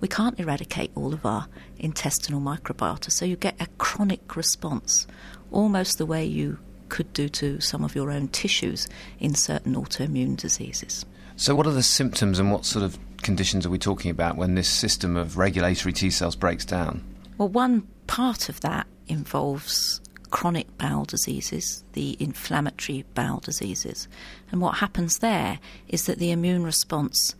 we 0.00 0.08
can't 0.08 0.38
eradicate 0.40 0.90
all 0.94 1.12
of 1.12 1.24
our 1.24 1.46
intestinal 1.78 2.40
microbiota. 2.40 3.10
So 3.10 3.24
you 3.24 3.36
get 3.36 3.60
a 3.60 3.66
chronic 3.78 4.36
response, 4.36 5.06
almost 5.52 5.98
the 5.98 6.06
way 6.06 6.24
you 6.24 6.58
could 6.88 7.12
do 7.12 7.28
to 7.28 7.60
some 7.60 7.84
of 7.84 7.94
your 7.94 8.10
own 8.10 8.28
tissues 8.28 8.88
in 9.18 9.34
certain 9.34 9.74
autoimmune 9.74 10.36
diseases. 10.36 11.04
So, 11.36 11.54
what 11.54 11.66
are 11.66 11.72
the 11.72 11.82
symptoms 11.82 12.38
and 12.38 12.52
what 12.52 12.66
sort 12.66 12.84
of 12.84 12.98
conditions 13.22 13.64
are 13.64 13.70
we 13.70 13.78
talking 13.78 14.10
about 14.10 14.36
when 14.36 14.56
this 14.56 14.68
system 14.68 15.16
of 15.16 15.38
regulatory 15.38 15.92
T 15.92 16.10
cells 16.10 16.36
breaks 16.36 16.64
down? 16.64 17.02
Well, 17.38 17.48
one 17.48 17.86
part 18.06 18.48
of 18.48 18.60
that 18.60 18.86
involves 19.08 20.00
chronic 20.30 20.76
bowel 20.78 21.04
diseases, 21.04 21.82
the 21.94 22.16
inflammatory 22.20 23.04
bowel 23.14 23.40
diseases. 23.40 24.08
And 24.52 24.60
what 24.60 24.76
happens 24.76 25.18
there 25.18 25.58
is 25.88 26.06
that 26.06 26.18
the 26.18 26.30
immune 26.30 26.62
response 26.62 27.34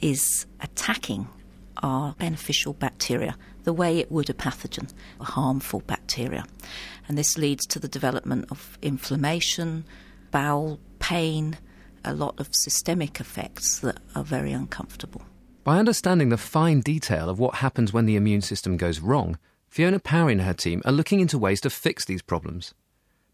is 0.00 0.46
attacking 0.60 1.28
our 1.82 2.14
beneficial 2.18 2.72
bacteria 2.72 3.36
the 3.64 3.72
way 3.72 3.98
it 3.98 4.10
would 4.12 4.30
a 4.30 4.32
pathogen, 4.32 4.92
a 5.20 5.24
harmful 5.24 5.80
bacteria. 5.80 6.44
And 7.08 7.18
this 7.18 7.36
leads 7.36 7.66
to 7.66 7.80
the 7.80 7.88
development 7.88 8.46
of 8.50 8.78
inflammation, 8.80 9.84
bowel 10.30 10.78
pain, 11.00 11.58
a 12.04 12.14
lot 12.14 12.38
of 12.38 12.54
systemic 12.54 13.18
effects 13.20 13.80
that 13.80 13.98
are 14.14 14.22
very 14.22 14.52
uncomfortable. 14.52 15.22
By 15.64 15.78
understanding 15.78 16.28
the 16.28 16.36
fine 16.36 16.80
detail 16.80 17.28
of 17.28 17.40
what 17.40 17.56
happens 17.56 17.92
when 17.92 18.06
the 18.06 18.14
immune 18.14 18.40
system 18.40 18.76
goes 18.76 19.00
wrong, 19.00 19.36
Fiona 19.68 19.98
Powrie 19.98 20.32
and 20.32 20.42
her 20.42 20.54
team 20.54 20.80
are 20.84 20.92
looking 20.92 21.18
into 21.18 21.36
ways 21.36 21.60
to 21.62 21.70
fix 21.70 22.04
these 22.04 22.22
problems. 22.22 22.72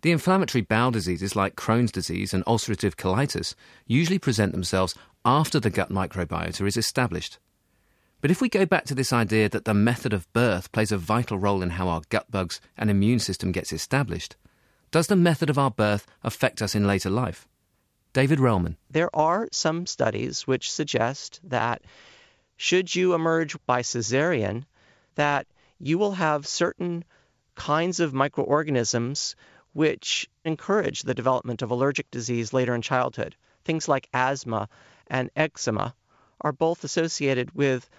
The 0.00 0.12
inflammatory 0.12 0.62
bowel 0.62 0.90
diseases 0.90 1.36
like 1.36 1.56
Crohn's 1.56 1.92
disease 1.92 2.32
and 2.32 2.44
ulcerative 2.46 2.96
colitis 2.96 3.54
usually 3.86 4.18
present 4.18 4.52
themselves 4.52 4.94
after 5.26 5.60
the 5.60 5.70
gut 5.70 5.90
microbiota 5.90 6.66
is 6.66 6.78
established. 6.78 7.38
But 8.22 8.30
if 8.30 8.40
we 8.40 8.48
go 8.48 8.64
back 8.64 8.84
to 8.84 8.94
this 8.94 9.12
idea 9.12 9.48
that 9.48 9.64
the 9.64 9.74
method 9.74 10.12
of 10.12 10.32
birth 10.32 10.70
plays 10.70 10.92
a 10.92 10.96
vital 10.96 11.40
role 11.40 11.60
in 11.60 11.70
how 11.70 11.88
our 11.88 12.02
gut 12.08 12.30
bugs 12.30 12.60
and 12.78 12.88
immune 12.88 13.18
system 13.18 13.50
gets 13.50 13.72
established, 13.72 14.36
does 14.92 15.08
the 15.08 15.16
method 15.16 15.50
of 15.50 15.58
our 15.58 15.72
birth 15.72 16.06
affect 16.22 16.62
us 16.62 16.76
in 16.76 16.86
later 16.86 17.10
life? 17.10 17.48
David 18.12 18.38
Relman. 18.38 18.76
There 18.88 19.10
are 19.12 19.48
some 19.50 19.86
studies 19.86 20.46
which 20.46 20.70
suggest 20.70 21.40
that 21.42 21.82
should 22.56 22.94
you 22.94 23.12
emerge 23.12 23.56
by 23.66 23.82
cesarean, 23.82 24.66
that 25.16 25.48
you 25.80 25.98
will 25.98 26.12
have 26.12 26.46
certain 26.46 27.04
kinds 27.56 27.98
of 27.98 28.14
microorganisms 28.14 29.34
which 29.72 30.30
encourage 30.44 31.02
the 31.02 31.14
development 31.14 31.60
of 31.60 31.72
allergic 31.72 32.08
disease 32.12 32.52
later 32.52 32.72
in 32.72 32.82
childhood. 32.82 33.34
Things 33.64 33.88
like 33.88 34.08
asthma 34.14 34.68
and 35.08 35.28
eczema 35.34 35.96
are 36.40 36.52
both 36.52 36.84
associated 36.84 37.52
with 37.52 37.90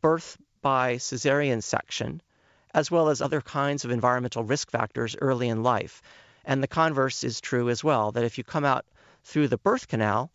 birth 0.00 0.38
by 0.62 0.96
cesarean 0.96 1.62
section, 1.62 2.20
as 2.74 2.90
well 2.90 3.08
as 3.08 3.20
other 3.20 3.40
kinds 3.40 3.84
of 3.84 3.90
environmental 3.90 4.44
risk 4.44 4.70
factors 4.70 5.16
early 5.20 5.48
in 5.48 5.62
life. 5.62 6.02
And 6.44 6.62
the 6.62 6.68
converse 6.68 7.24
is 7.24 7.40
true 7.40 7.68
as 7.68 7.82
well, 7.82 8.12
that 8.12 8.24
if 8.24 8.38
you 8.38 8.44
come 8.44 8.64
out 8.64 8.84
through 9.24 9.48
the 9.48 9.58
birth 9.58 9.88
canal 9.88 10.30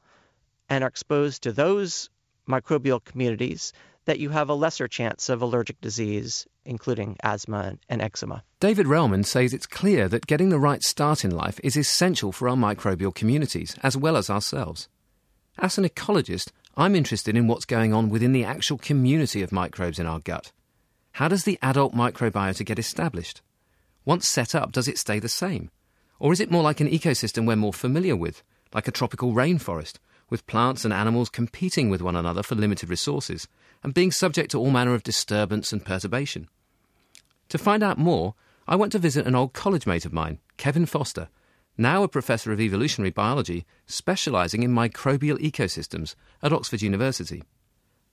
and 0.70 0.84
are 0.84 0.88
exposed 0.88 1.44
to 1.44 1.52
those 1.52 2.10
microbial 2.48 3.04
communities, 3.04 3.74
that 4.06 4.20
you 4.20 4.30
have 4.30 4.50
a 4.50 4.54
lesser 4.54 4.88
chance 4.88 5.30
of 5.30 5.42
allergic 5.42 5.80
disease, 5.82 6.48
including 6.66 7.18
asthma 7.24 7.78
and 7.88 8.02
eczema. 8.02 8.44
David 8.60 8.88
Relman 8.88 9.26
says 9.26 9.54
it's 9.54 9.68
clear 9.68 10.08
that 10.08 10.28
getting 10.28 10.50
the 10.50 10.60
right 10.60 10.84
start 10.84 11.24
in 11.24 11.32
life 11.32 11.60
is 11.64 11.78
essential 11.78 12.32
for 12.32 12.50
our 12.50 12.56
microbial 12.56 13.14
communities, 13.14 13.76
as 13.84 13.96
well 13.96 14.18
as 14.18 14.30
ourselves. 14.30 14.90
As 15.58 15.78
an 15.78 15.86
ecologist, 15.86 16.52
I'm 16.78 16.96
interested 16.96 17.36
in 17.36 17.48
what's 17.48 17.66
going 17.66 17.94
on 17.94 18.10
within 18.10 18.32
the 18.32 18.46
actual 18.46 18.78
community 18.78 19.42
of 19.42 19.52
microbes 19.52 20.00
in 20.00 20.06
our 20.06 20.20
gut. 20.20 20.52
How 21.14 21.28
does 21.28 21.44
the 21.44 21.60
adult 21.62 21.94
microbiota 21.94 22.66
get 22.66 22.80
established? 22.80 23.42
Once 24.06 24.28
set 24.28 24.56
up, 24.56 24.72
does 24.72 24.88
it 24.88 24.98
stay 24.98 25.20
the 25.20 25.28
same? 25.28 25.70
Or 26.18 26.32
is 26.32 26.40
it 26.40 26.50
more 26.50 26.64
like 26.64 26.80
an 26.80 26.90
ecosystem 26.90 27.46
we're 27.46 27.58
more 27.58 27.74
familiar 27.74 28.16
with, 28.16 28.42
like 28.74 28.88
a 28.88 28.92
tropical 28.92 29.34
rainforest, 29.34 29.96
with 30.30 30.48
plants 30.48 30.86
and 30.86 30.94
animals 30.94 31.30
competing 31.30 31.90
with 31.90 32.02
one 32.02 32.16
another 32.16 32.42
for 32.42 32.56
limited 32.56 32.90
resources 32.90 33.50
and 33.84 33.94
being 33.94 34.12
subject 34.12 34.52
to 34.52 34.58
all 34.58 34.72
manner 34.72 34.94
of 34.94 35.04
disturbance 35.04 35.74
and 35.74 35.86
perturbation. 35.86 36.48
To 37.50 37.58
find 37.58 37.84
out 37.84 37.98
more, 37.98 38.36
I 38.66 38.78
went 38.78 38.94
to 38.94 39.00
visit 39.00 39.28
an 39.28 39.36
old 39.36 39.52
college 39.52 39.86
mate 39.86 40.06
of 40.06 40.14
mine, 40.14 40.40
Kevin 40.56 40.86
Foster, 40.86 41.28
now 41.82 42.04
a 42.04 42.08
professor 42.08 42.52
of 42.52 42.62
evolutionary 42.62 43.12
biology 43.12 43.66
specialising 43.88 44.64
in 44.64 44.72
microbial 44.72 45.40
ecosystems 45.40 46.16
at 46.44 46.54
Oxford 46.54 46.82
University. 46.82 47.44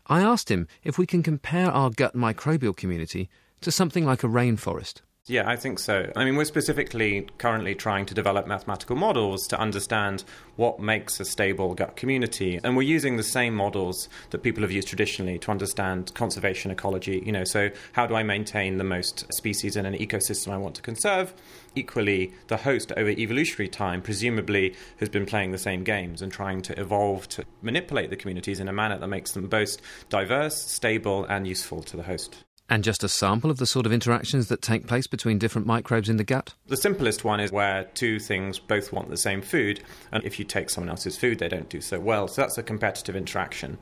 I 0.06 0.22
asked 0.22 0.50
him 0.50 0.66
if 0.82 0.96
we 0.96 1.06
can 1.06 1.22
compare 1.22 1.70
our 1.70 1.90
gut 1.90 2.14
microbial 2.14 2.76
community 2.76 3.28
to 3.60 3.70
something 3.70 4.06
like 4.06 4.24
a 4.24 4.28
rainforest. 4.28 5.02
Yeah, 5.28 5.46
I 5.46 5.56
think 5.56 5.78
so. 5.78 6.10
I 6.16 6.24
mean, 6.24 6.36
we're 6.36 6.46
specifically 6.46 7.28
currently 7.36 7.74
trying 7.74 8.06
to 8.06 8.14
develop 8.14 8.46
mathematical 8.46 8.96
models 8.96 9.46
to 9.48 9.60
understand 9.60 10.24
what 10.56 10.80
makes 10.80 11.20
a 11.20 11.24
stable 11.26 11.74
gut 11.74 11.96
community. 11.96 12.58
And 12.64 12.74
we're 12.74 12.82
using 12.82 13.18
the 13.18 13.22
same 13.22 13.54
models 13.54 14.08
that 14.30 14.42
people 14.42 14.62
have 14.62 14.72
used 14.72 14.88
traditionally 14.88 15.38
to 15.40 15.50
understand 15.50 16.14
conservation 16.14 16.70
ecology. 16.70 17.22
You 17.26 17.32
know, 17.32 17.44
so 17.44 17.70
how 17.92 18.06
do 18.06 18.14
I 18.14 18.22
maintain 18.22 18.78
the 18.78 18.84
most 18.84 19.30
species 19.34 19.76
in 19.76 19.84
an 19.84 19.92
ecosystem 19.94 20.50
I 20.50 20.56
want 20.56 20.76
to 20.76 20.82
conserve? 20.82 21.34
Equally, 21.74 22.32
the 22.46 22.56
host 22.56 22.90
over 22.96 23.10
evolutionary 23.10 23.68
time 23.68 24.00
presumably 24.00 24.74
has 24.98 25.10
been 25.10 25.26
playing 25.26 25.52
the 25.52 25.58
same 25.58 25.84
games 25.84 26.22
and 26.22 26.32
trying 26.32 26.62
to 26.62 26.80
evolve 26.80 27.28
to 27.28 27.44
manipulate 27.60 28.08
the 28.08 28.16
communities 28.16 28.60
in 28.60 28.68
a 28.68 28.72
manner 28.72 28.96
that 28.96 29.08
makes 29.08 29.32
them 29.32 29.46
both 29.46 29.76
diverse, 30.08 30.56
stable, 30.56 31.26
and 31.26 31.46
useful 31.46 31.82
to 31.82 31.98
the 31.98 32.04
host. 32.04 32.44
And 32.70 32.84
just 32.84 33.02
a 33.02 33.08
sample 33.08 33.50
of 33.50 33.56
the 33.56 33.66
sort 33.66 33.86
of 33.86 33.92
interactions 33.92 34.48
that 34.48 34.60
take 34.60 34.86
place 34.86 35.06
between 35.06 35.38
different 35.38 35.66
microbes 35.66 36.08
in 36.08 36.18
the 36.18 36.24
gut? 36.24 36.52
The 36.66 36.76
simplest 36.76 37.24
one 37.24 37.40
is 37.40 37.50
where 37.50 37.84
two 37.94 38.18
things 38.18 38.58
both 38.58 38.92
want 38.92 39.08
the 39.08 39.16
same 39.16 39.40
food, 39.40 39.80
and 40.12 40.22
if 40.22 40.38
you 40.38 40.44
take 40.44 40.68
someone 40.68 40.90
else's 40.90 41.16
food, 41.16 41.38
they 41.38 41.48
don't 41.48 41.70
do 41.70 41.80
so 41.80 41.98
well. 41.98 42.28
So 42.28 42.42
that's 42.42 42.58
a 42.58 42.62
competitive 42.62 43.16
interaction. 43.16 43.78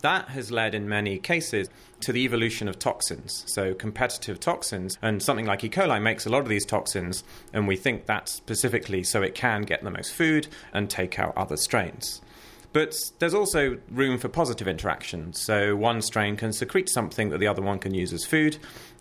That 0.00 0.30
has 0.30 0.50
led 0.50 0.74
in 0.74 0.88
many 0.88 1.18
cases 1.18 1.68
to 2.00 2.12
the 2.12 2.24
evolution 2.24 2.68
of 2.68 2.78
toxins. 2.78 3.44
So, 3.48 3.74
competitive 3.74 4.40
toxins, 4.40 4.96
and 5.02 5.22
something 5.22 5.44
like 5.44 5.62
E. 5.62 5.68
coli 5.68 6.00
makes 6.00 6.24
a 6.24 6.30
lot 6.30 6.40
of 6.40 6.48
these 6.48 6.64
toxins, 6.64 7.22
and 7.52 7.68
we 7.68 7.76
think 7.76 8.06
that's 8.06 8.32
specifically 8.32 9.02
so 9.02 9.20
it 9.20 9.34
can 9.34 9.62
get 9.62 9.84
the 9.84 9.90
most 9.90 10.14
food 10.14 10.48
and 10.72 10.88
take 10.88 11.18
out 11.18 11.36
other 11.36 11.58
strains. 11.58 12.22
But 12.72 12.94
there's 13.18 13.34
also 13.34 13.78
room 13.90 14.18
for 14.18 14.28
positive 14.28 14.68
interaction. 14.68 15.32
So 15.32 15.74
one 15.74 16.02
strain 16.02 16.36
can 16.36 16.52
secrete 16.52 16.88
something 16.88 17.30
that 17.30 17.38
the 17.38 17.46
other 17.46 17.62
one 17.62 17.78
can 17.78 17.94
use 17.94 18.12
as 18.12 18.24
food. 18.24 18.58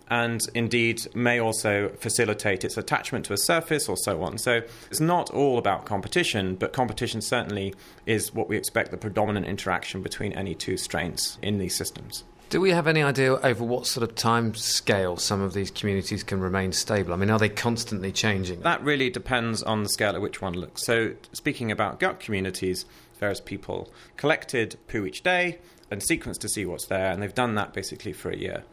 and 0.10 0.42
indeed 0.56 1.06
may 1.14 1.40
also 1.40 1.90
facilitate 2.00 2.64
its 2.64 2.78
attachment 2.78 3.26
to 3.26 3.34
a 3.34 3.38
surface 3.38 3.88
or 3.88 3.96
so 3.96 4.24
on. 4.24 4.38
So 4.38 4.62
it's 4.90 5.00
not 5.00 5.30
all 5.30 5.58
about 5.58 5.86
competition, 5.86 6.56
but 6.56 6.74
competition 6.74 7.22
certainly 7.22 7.76
is 8.06 8.34
what 8.34 8.50
we 8.50 8.58
expect 8.58 8.92
the 8.92 8.98
predominant 8.98 9.46
interaction 9.46 10.02
between 10.02 10.34
any 10.34 10.56
two 10.56 10.78
strains 10.78 11.38
in 11.42 11.60
these 11.60 11.76
systems. 11.76 12.24
Do 12.50 12.60
we 12.60 12.72
have 12.72 12.88
any 12.88 13.04
idea 13.04 13.36
over 13.36 13.64
what 13.64 13.86
sort 13.86 14.10
of 14.10 14.16
time 14.16 14.56
scale 14.56 15.18
some 15.18 15.40
of 15.40 15.54
these 15.54 15.70
communities 15.70 16.24
can 16.24 16.40
remain 16.40 16.72
stable? 16.72 17.14
I 17.14 17.16
mean, 17.16 17.30
are 17.30 17.38
they 17.38 17.50
constantly 17.50 18.12
changing? 18.12 18.62
That 18.62 18.84
really 18.84 19.12
depends 19.12 19.62
on 19.62 19.84
the 19.84 19.90
scale 19.90 20.16
at 20.16 20.22
which 20.22 20.42
one 20.42 20.54
looks. 20.54 20.84
So, 20.84 21.14
speaking 21.32 21.72
about 21.72 22.00
gut 22.00 22.20
communities, 22.20 22.86
various 23.20 23.42
people 23.42 23.92
collected 24.18 24.78
poo 24.88 25.06
each 25.06 25.22
day 25.24 25.60
and 25.92 26.02
sequenced 26.02 26.40
to 26.40 26.50
see 26.50 26.66
what's 26.66 26.86
there, 26.86 27.12
and 27.12 27.22
they've 27.22 27.34
done 27.34 27.56
that 27.56 27.74
basically 27.74 28.14
for 28.14 28.30
a 28.30 28.38
year. 28.38 28.64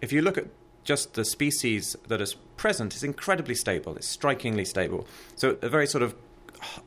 If 0.00 0.12
you 0.12 0.22
look 0.22 0.38
at 0.38 0.46
just 0.84 1.14
the 1.14 1.24
species 1.24 1.96
that 2.08 2.20
is 2.20 2.34
present, 2.56 2.94
it's 2.94 3.02
incredibly 3.02 3.54
stable. 3.54 3.94
It's 3.96 4.08
strikingly 4.08 4.64
stable. 4.64 5.06
So, 5.36 5.50
at 5.50 5.64
a 5.64 5.68
very 5.68 5.86
sort 5.86 6.02
of 6.02 6.14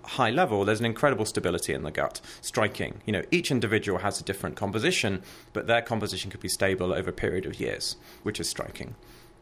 high 0.04 0.30
level, 0.30 0.66
there's 0.66 0.80
an 0.80 0.86
incredible 0.86 1.26
stability 1.26 1.74
in 1.74 1.84
the 1.84 1.92
gut. 1.92 2.22
Striking. 2.42 3.02
You 3.06 3.14
know, 3.14 3.24
each 3.32 3.52
individual 3.52 4.00
has 4.00 4.20
a 4.20 4.24
different 4.24 4.56
composition, 4.56 5.22
but 5.54 5.68
their 5.68 5.82
composition 5.82 6.32
could 6.32 6.42
be 6.42 6.50
stable 6.50 6.94
over 6.94 7.10
a 7.10 7.14
period 7.14 7.46
of 7.46 7.60
years, 7.60 7.96
which 8.24 8.40
is 8.40 8.50
striking. 8.50 8.96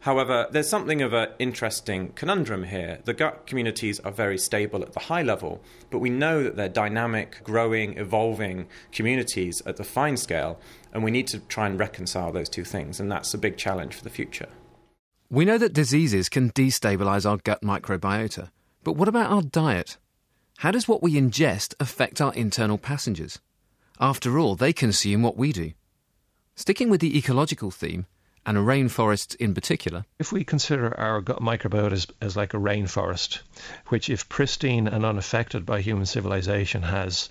However, 0.03 0.47
there's 0.51 0.67
something 0.67 1.01
of 1.01 1.13
an 1.13 1.29
interesting 1.39 2.11
conundrum 2.13 2.65
here. 2.65 2.99
The 3.05 3.13
gut 3.13 3.47
communities 3.47 4.01
are 4.01 4.11
very 4.11 4.37
stable 4.37 4.81
at 4.81 4.91
the 4.91 4.99
high 4.99 5.21
level, 5.21 5.61
but 5.89 5.99
we 5.99 6.09
know 6.09 6.43
that 6.43 6.57
they're 6.57 6.67
dynamic, 6.67 7.41
growing, 7.45 7.97
evolving 7.97 8.67
communities 8.91 9.61
at 9.65 9.77
the 9.77 9.85
fine 9.85 10.17
scale, 10.17 10.59
and 10.91 11.05
we 11.05 11.11
need 11.11 11.27
to 11.27 11.39
try 11.39 11.67
and 11.67 11.79
reconcile 11.79 12.33
those 12.33 12.49
two 12.49 12.65
things, 12.65 12.99
and 12.99 13.09
that's 13.09 13.33
a 13.33 13.37
big 13.37 13.55
challenge 13.55 13.95
for 13.95 14.03
the 14.03 14.09
future. 14.09 14.49
We 15.29 15.45
know 15.45 15.57
that 15.57 15.71
diseases 15.71 16.27
can 16.27 16.51
destabilize 16.51 17.25
our 17.27 17.37
gut 17.37 17.61
microbiota, 17.61 18.51
but 18.83 18.97
what 18.97 19.07
about 19.07 19.31
our 19.31 19.41
diet? 19.41 19.95
How 20.57 20.71
does 20.71 20.85
what 20.85 21.01
we 21.01 21.13
ingest 21.13 21.75
affect 21.79 22.19
our 22.19 22.33
internal 22.33 22.77
passengers? 22.77 23.39
After 24.01 24.37
all, 24.37 24.55
they 24.55 24.73
consume 24.73 25.21
what 25.21 25.37
we 25.37 25.53
do. 25.53 25.71
Sticking 26.55 26.89
with 26.89 26.99
the 26.99 27.17
ecological 27.17 27.71
theme, 27.71 28.05
and 28.45 28.57
rainforests 28.57 29.35
in 29.35 29.53
particular. 29.53 30.05
If 30.19 30.31
we 30.31 30.43
consider 30.43 30.97
our 30.99 31.21
gut 31.21 31.41
microbiota 31.41 31.93
as, 31.93 32.07
as 32.21 32.35
like 32.35 32.53
a 32.53 32.57
rainforest, 32.57 33.39
which, 33.87 34.09
if 34.09 34.27
pristine 34.29 34.87
and 34.87 35.05
unaffected 35.05 35.65
by 35.65 35.81
human 35.81 36.05
civilization, 36.05 36.83
has 36.83 37.29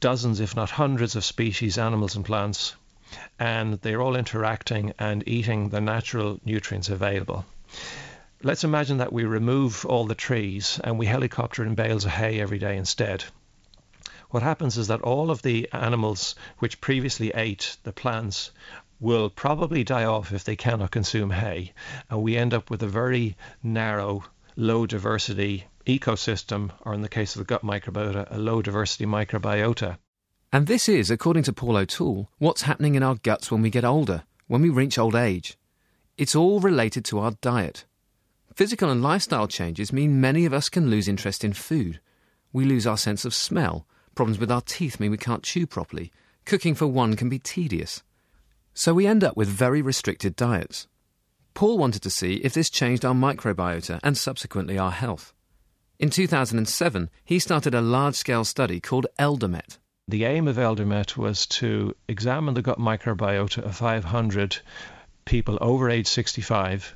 dozens, 0.00 0.40
if 0.40 0.54
not 0.54 0.70
hundreds, 0.70 1.16
of 1.16 1.24
species, 1.24 1.78
animals, 1.78 2.14
and 2.14 2.24
plants, 2.24 2.74
and 3.38 3.74
they're 3.80 4.02
all 4.02 4.16
interacting 4.16 4.92
and 4.98 5.26
eating 5.26 5.70
the 5.70 5.80
natural 5.80 6.38
nutrients 6.44 6.88
available. 6.88 7.44
Let's 8.42 8.64
imagine 8.64 8.98
that 8.98 9.12
we 9.12 9.24
remove 9.24 9.84
all 9.84 10.06
the 10.06 10.14
trees 10.14 10.80
and 10.84 10.98
we 10.98 11.06
helicopter 11.06 11.64
in 11.64 11.74
bales 11.74 12.04
of 12.04 12.12
hay 12.12 12.40
every 12.40 12.58
day 12.58 12.76
instead. 12.76 13.24
What 14.30 14.42
happens 14.42 14.76
is 14.76 14.88
that 14.88 15.00
all 15.00 15.30
of 15.30 15.42
the 15.42 15.68
animals 15.72 16.34
which 16.58 16.80
previously 16.80 17.32
ate 17.34 17.78
the 17.82 17.92
plants 17.92 18.50
will 19.00 19.30
probably 19.30 19.84
die 19.84 20.04
off 20.04 20.32
if 20.32 20.44
they 20.44 20.56
cannot 20.56 20.90
consume 20.90 21.30
hay, 21.30 21.72
and 22.10 22.22
we 22.22 22.36
end 22.36 22.52
up 22.52 22.70
with 22.70 22.82
a 22.82 22.88
very 22.88 23.36
narrow, 23.62 24.24
low 24.56 24.86
diversity 24.86 25.64
ecosystem, 25.86 26.70
or 26.82 26.94
in 26.94 27.02
the 27.02 27.08
case 27.08 27.34
of 27.34 27.40
the 27.40 27.44
gut 27.44 27.64
microbiota, 27.64 28.26
a 28.30 28.38
low 28.38 28.60
diversity 28.60 29.06
microbiota. 29.06 29.96
And 30.52 30.66
this 30.66 30.88
is, 30.88 31.10
according 31.10 31.42
to 31.44 31.52
Paul 31.52 31.76
O'Toole, 31.76 32.30
what's 32.38 32.62
happening 32.62 32.94
in 32.94 33.02
our 33.02 33.16
guts 33.16 33.50
when 33.50 33.62
we 33.62 33.70
get 33.70 33.84
older, 33.84 34.24
when 34.46 34.62
we 34.62 34.70
reach 34.70 34.98
old 34.98 35.14
age. 35.14 35.56
It's 36.16 36.34
all 36.34 36.60
related 36.60 37.04
to 37.06 37.20
our 37.20 37.32
diet. 37.40 37.84
Physical 38.54 38.90
and 38.90 39.02
lifestyle 39.02 39.46
changes 39.46 39.92
mean 39.92 40.20
many 40.20 40.44
of 40.44 40.52
us 40.52 40.68
can 40.68 40.90
lose 40.90 41.06
interest 41.06 41.44
in 41.44 41.52
food. 41.52 42.00
We 42.52 42.64
lose 42.64 42.86
our 42.86 42.96
sense 42.96 43.24
of 43.24 43.34
smell. 43.34 43.86
Problems 44.14 44.40
with 44.40 44.50
our 44.50 44.62
teeth 44.62 44.98
mean 44.98 45.12
we 45.12 45.16
can't 45.16 45.44
chew 45.44 45.66
properly. 45.66 46.10
Cooking 46.44 46.74
for 46.74 46.88
one 46.88 47.14
can 47.14 47.28
be 47.28 47.38
tedious. 47.38 48.02
So 48.78 48.94
we 48.94 49.08
end 49.08 49.24
up 49.24 49.36
with 49.36 49.48
very 49.48 49.82
restricted 49.82 50.36
diets. 50.36 50.86
Paul 51.52 51.78
wanted 51.78 52.00
to 52.02 52.10
see 52.10 52.34
if 52.34 52.54
this 52.54 52.70
changed 52.70 53.04
our 53.04 53.12
microbiota 53.12 53.98
and 54.04 54.16
subsequently 54.16 54.78
our 54.78 54.92
health. 54.92 55.32
In 55.98 56.10
2007, 56.10 57.10
he 57.24 57.40
started 57.40 57.74
a 57.74 57.80
large 57.80 58.14
scale 58.14 58.44
study 58.44 58.78
called 58.78 59.08
ELDERMET. 59.18 59.78
The 60.06 60.26
aim 60.26 60.46
of 60.46 60.60
ELDERMET 60.60 61.16
was 61.16 61.44
to 61.58 61.96
examine 62.06 62.54
the 62.54 62.62
gut 62.62 62.78
microbiota 62.78 63.64
of 63.64 63.74
500 63.74 64.58
people 65.24 65.58
over 65.60 65.90
age 65.90 66.06
65 66.06 66.94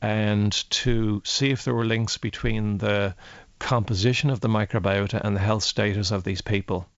and 0.00 0.52
to 0.70 1.22
see 1.24 1.50
if 1.50 1.62
there 1.62 1.74
were 1.74 1.84
links 1.84 2.18
between 2.18 2.78
the 2.78 3.14
composition 3.60 4.28
of 4.28 4.40
the 4.40 4.48
microbiota 4.48 5.20
and 5.22 5.36
the 5.36 5.40
health 5.40 5.62
status 5.62 6.10
of 6.10 6.24
these 6.24 6.40
people. 6.40 6.88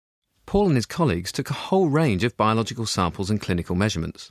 Paul 0.46 0.66
and 0.66 0.76
his 0.76 0.86
colleagues 0.86 1.32
took 1.32 1.50
a 1.50 1.54
whole 1.54 1.88
range 1.88 2.22
of 2.24 2.36
biological 2.36 2.86
samples 2.86 3.30
and 3.30 3.40
clinical 3.40 3.74
measurements. 3.74 4.30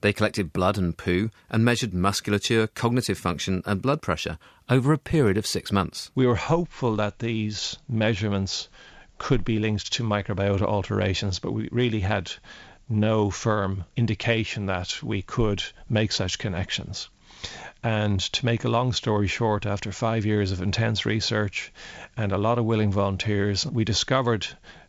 They 0.00 0.12
collected 0.12 0.52
blood 0.52 0.78
and 0.78 0.96
poo 0.96 1.30
and 1.50 1.64
measured 1.64 1.92
musculature, 1.92 2.68
cognitive 2.68 3.18
function, 3.18 3.62
and 3.66 3.82
blood 3.82 4.00
pressure 4.00 4.38
over 4.68 4.92
a 4.92 4.98
period 4.98 5.36
of 5.36 5.46
six 5.46 5.72
months. 5.72 6.12
We 6.14 6.26
were 6.26 6.36
hopeful 6.36 6.94
that 6.96 7.18
these 7.18 7.76
measurements 7.88 8.68
could 9.18 9.44
be 9.44 9.58
linked 9.58 9.92
to 9.94 10.04
microbiota 10.04 10.62
alterations, 10.62 11.40
but 11.40 11.50
we 11.50 11.68
really 11.72 12.00
had 12.00 12.30
no 12.88 13.28
firm 13.28 13.84
indication 13.96 14.66
that 14.66 15.02
we 15.02 15.20
could 15.22 15.64
make 15.88 16.12
such 16.12 16.38
connections. 16.38 17.08
And 17.82 18.20
to 18.20 18.46
make 18.46 18.64
a 18.64 18.68
long 18.68 18.92
story 18.92 19.26
short, 19.26 19.66
after 19.66 19.90
five 19.90 20.24
years 20.24 20.52
of 20.52 20.62
intense 20.62 21.04
research 21.04 21.72
and 22.16 22.32
a 22.32 22.38
lot 22.38 22.58
of 22.58 22.64
willing 22.64 22.92
volunteers, 22.92 23.66
we 23.66 23.84
discovered 23.84 24.46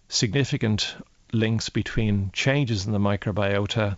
significant 0.09 0.95
links 1.31 1.69
between 1.69 2.31
changes 2.33 2.85
in 2.85 2.91
the 2.91 2.99
microbiota 2.99 3.95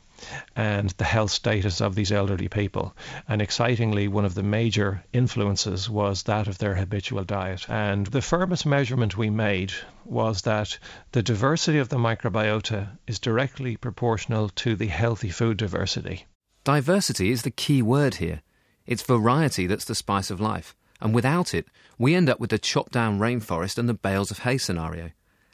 and 0.55 0.89
the 0.91 1.05
health 1.05 1.31
status 1.31 1.81
of 1.81 1.95
these 1.95 2.11
elderly 2.11 2.47
people. 2.47 2.93
And 3.27 3.41
excitingly, 3.41 4.07
one 4.07 4.25
of 4.25 4.35
the 4.35 4.43
major 4.43 5.03
influences 5.13 5.89
was 5.89 6.23
that 6.23 6.47
of 6.47 6.57
their 6.57 6.75
habitual 6.75 7.23
diet. 7.23 7.65
And 7.69 8.05
the 8.07 8.21
firmest 8.21 8.65
measurement 8.65 9.17
we 9.17 9.29
made 9.29 9.71
was 10.05 10.41
that 10.43 10.77
the 11.13 11.23
diversity 11.23 11.79
of 11.79 11.89
the 11.89 11.97
microbiota 11.97 12.89
is 13.07 13.17
directly 13.17 13.77
proportional 13.77 14.49
to 14.49 14.75
the 14.75 14.87
healthy 14.87 15.29
food 15.29 15.57
diversity. 15.57 16.25
Diversity 16.63 17.31
is 17.31 17.41
the 17.41 17.49
key 17.49 17.81
word 17.81 18.15
here. 18.15 18.41
It's 18.85 19.03
variety 19.03 19.67
that's 19.67 19.85
the 19.85 19.95
spice 19.95 20.29
of 20.29 20.41
life, 20.41 20.75
and 20.99 21.15
without 21.15 21.53
it, 21.53 21.67
we 21.97 22.13
end 22.13 22.29
up 22.29 22.39
with 22.39 22.49
the 22.49 22.59
chopped 22.59 22.91
down 22.91 23.19
rainforest 23.19 23.77
and 23.77 23.87
the 23.87 23.93
bales 23.93 24.31
of 24.31 24.39
hay 24.39 24.57
scenario. 24.57 25.11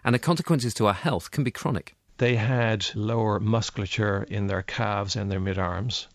And 0.08 0.14
the 0.14 0.20
consequences 0.20 0.74
to 0.76 0.88
our 0.88 0.94
health 0.94 1.32
can 1.32 1.44
be 1.44 1.52
chronic. 1.52 1.94
They 2.18 2.38
had 2.38 2.96
lower 2.96 3.42
musculature 3.42 4.24
in 4.24 4.48
their 4.48 4.62
calves 4.62 5.18
and 5.18 5.30
their 5.30 5.42
mid 5.42 5.60
arms, 5.60 6.08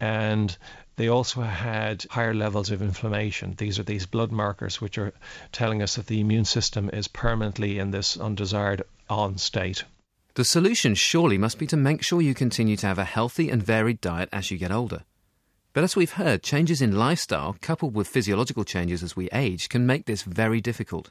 and 0.00 0.56
they 0.96 1.06
also 1.06 1.42
had 1.42 2.06
higher 2.08 2.32
levels 2.32 2.70
of 2.70 2.80
inflammation. 2.80 3.56
These 3.58 3.78
are 3.78 3.82
these 3.82 4.06
blood 4.06 4.32
markers 4.32 4.80
which 4.80 4.96
are 4.96 5.12
telling 5.52 5.82
us 5.82 5.96
that 5.96 6.06
the 6.06 6.18
immune 6.18 6.46
system 6.46 6.88
is 6.94 7.08
permanently 7.08 7.78
in 7.78 7.90
this 7.90 8.16
undesired 8.16 8.84
on 9.10 9.36
state. 9.36 9.84
The 10.32 10.42
solution 10.42 10.94
surely 10.94 11.36
must 11.36 11.58
be 11.58 11.66
to 11.66 11.76
make 11.76 12.02
sure 12.02 12.22
you 12.22 12.32
continue 12.32 12.78
to 12.78 12.86
have 12.86 12.98
a 12.98 13.04
healthy 13.04 13.50
and 13.50 13.62
varied 13.62 14.00
diet 14.00 14.30
as 14.32 14.50
you 14.50 14.56
get 14.56 14.72
older. 14.72 15.02
But 15.74 15.84
as 15.84 15.94
we've 15.94 16.12
heard, 16.12 16.42
changes 16.42 16.80
in 16.80 16.96
lifestyle 16.96 17.54
coupled 17.60 17.94
with 17.94 18.08
physiological 18.08 18.64
changes 18.64 19.02
as 19.02 19.14
we 19.14 19.28
age 19.30 19.68
can 19.68 19.84
make 19.84 20.06
this 20.06 20.22
very 20.22 20.62
difficult. 20.62 21.10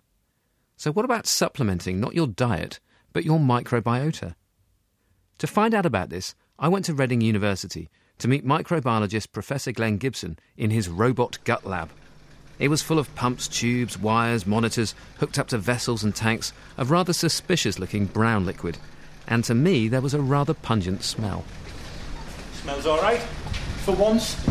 So, 0.79 0.93
what 0.93 1.03
about 1.03 1.27
supplementing 1.27 1.99
not 1.99 2.15
your 2.15 2.25
diet, 2.25 2.79
but 3.11 3.25
your 3.25 3.37
microbiota? 3.37 4.35
To 5.39 5.45
find 5.45 5.73
out 5.73 5.85
about 5.85 6.09
this, 6.09 6.35
I 6.57 6.69
went 6.69 6.85
to 6.85 6.93
Reading 6.93 7.19
University 7.19 7.89
to 8.19 8.29
meet 8.29 8.45
microbiologist 8.45 9.33
Professor 9.33 9.73
Glenn 9.73 9.97
Gibson 9.97 10.39
in 10.55 10.71
his 10.71 10.87
robot 10.87 11.37
gut 11.43 11.65
lab. 11.65 11.89
It 12.59 12.69
was 12.69 12.81
full 12.81 12.97
of 12.97 13.13
pumps, 13.13 13.49
tubes, 13.49 13.99
wires, 13.99 14.47
monitors, 14.47 14.95
hooked 15.17 15.37
up 15.37 15.49
to 15.49 15.57
vessels 15.57 16.01
and 16.01 16.15
tanks 16.15 16.53
of 16.77 16.91
rather 16.91 17.11
suspicious 17.11 17.77
looking 17.77 18.05
brown 18.05 18.45
liquid 18.45 18.77
and 19.27 19.43
to 19.43 19.53
me 19.53 19.89
there 19.89 19.99
was 19.99 20.13
a 20.13 20.21
rather 20.21 20.53
pungent 20.53 21.03
smell. 21.03 21.43
Smells 22.53 22.85
all 22.85 23.01
right 23.01 23.19
for 23.83 23.93
once. 23.95 24.41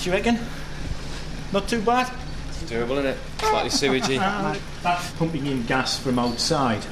Do 0.00 0.10
you 0.10 0.12
reckon? 0.12 0.40
Not 1.52 1.68
too 1.68 1.82
bad. 1.82 2.12
Doable, 2.66 2.92
isn't 2.92 3.06
it? 3.06 3.18
Slightly 3.40 3.70
sewagey. 3.70 4.18
That's 4.82 5.10
pumping 5.12 5.46
in 5.46 5.64
gas 5.66 5.98
from 5.98 6.18
outside. 6.18 6.84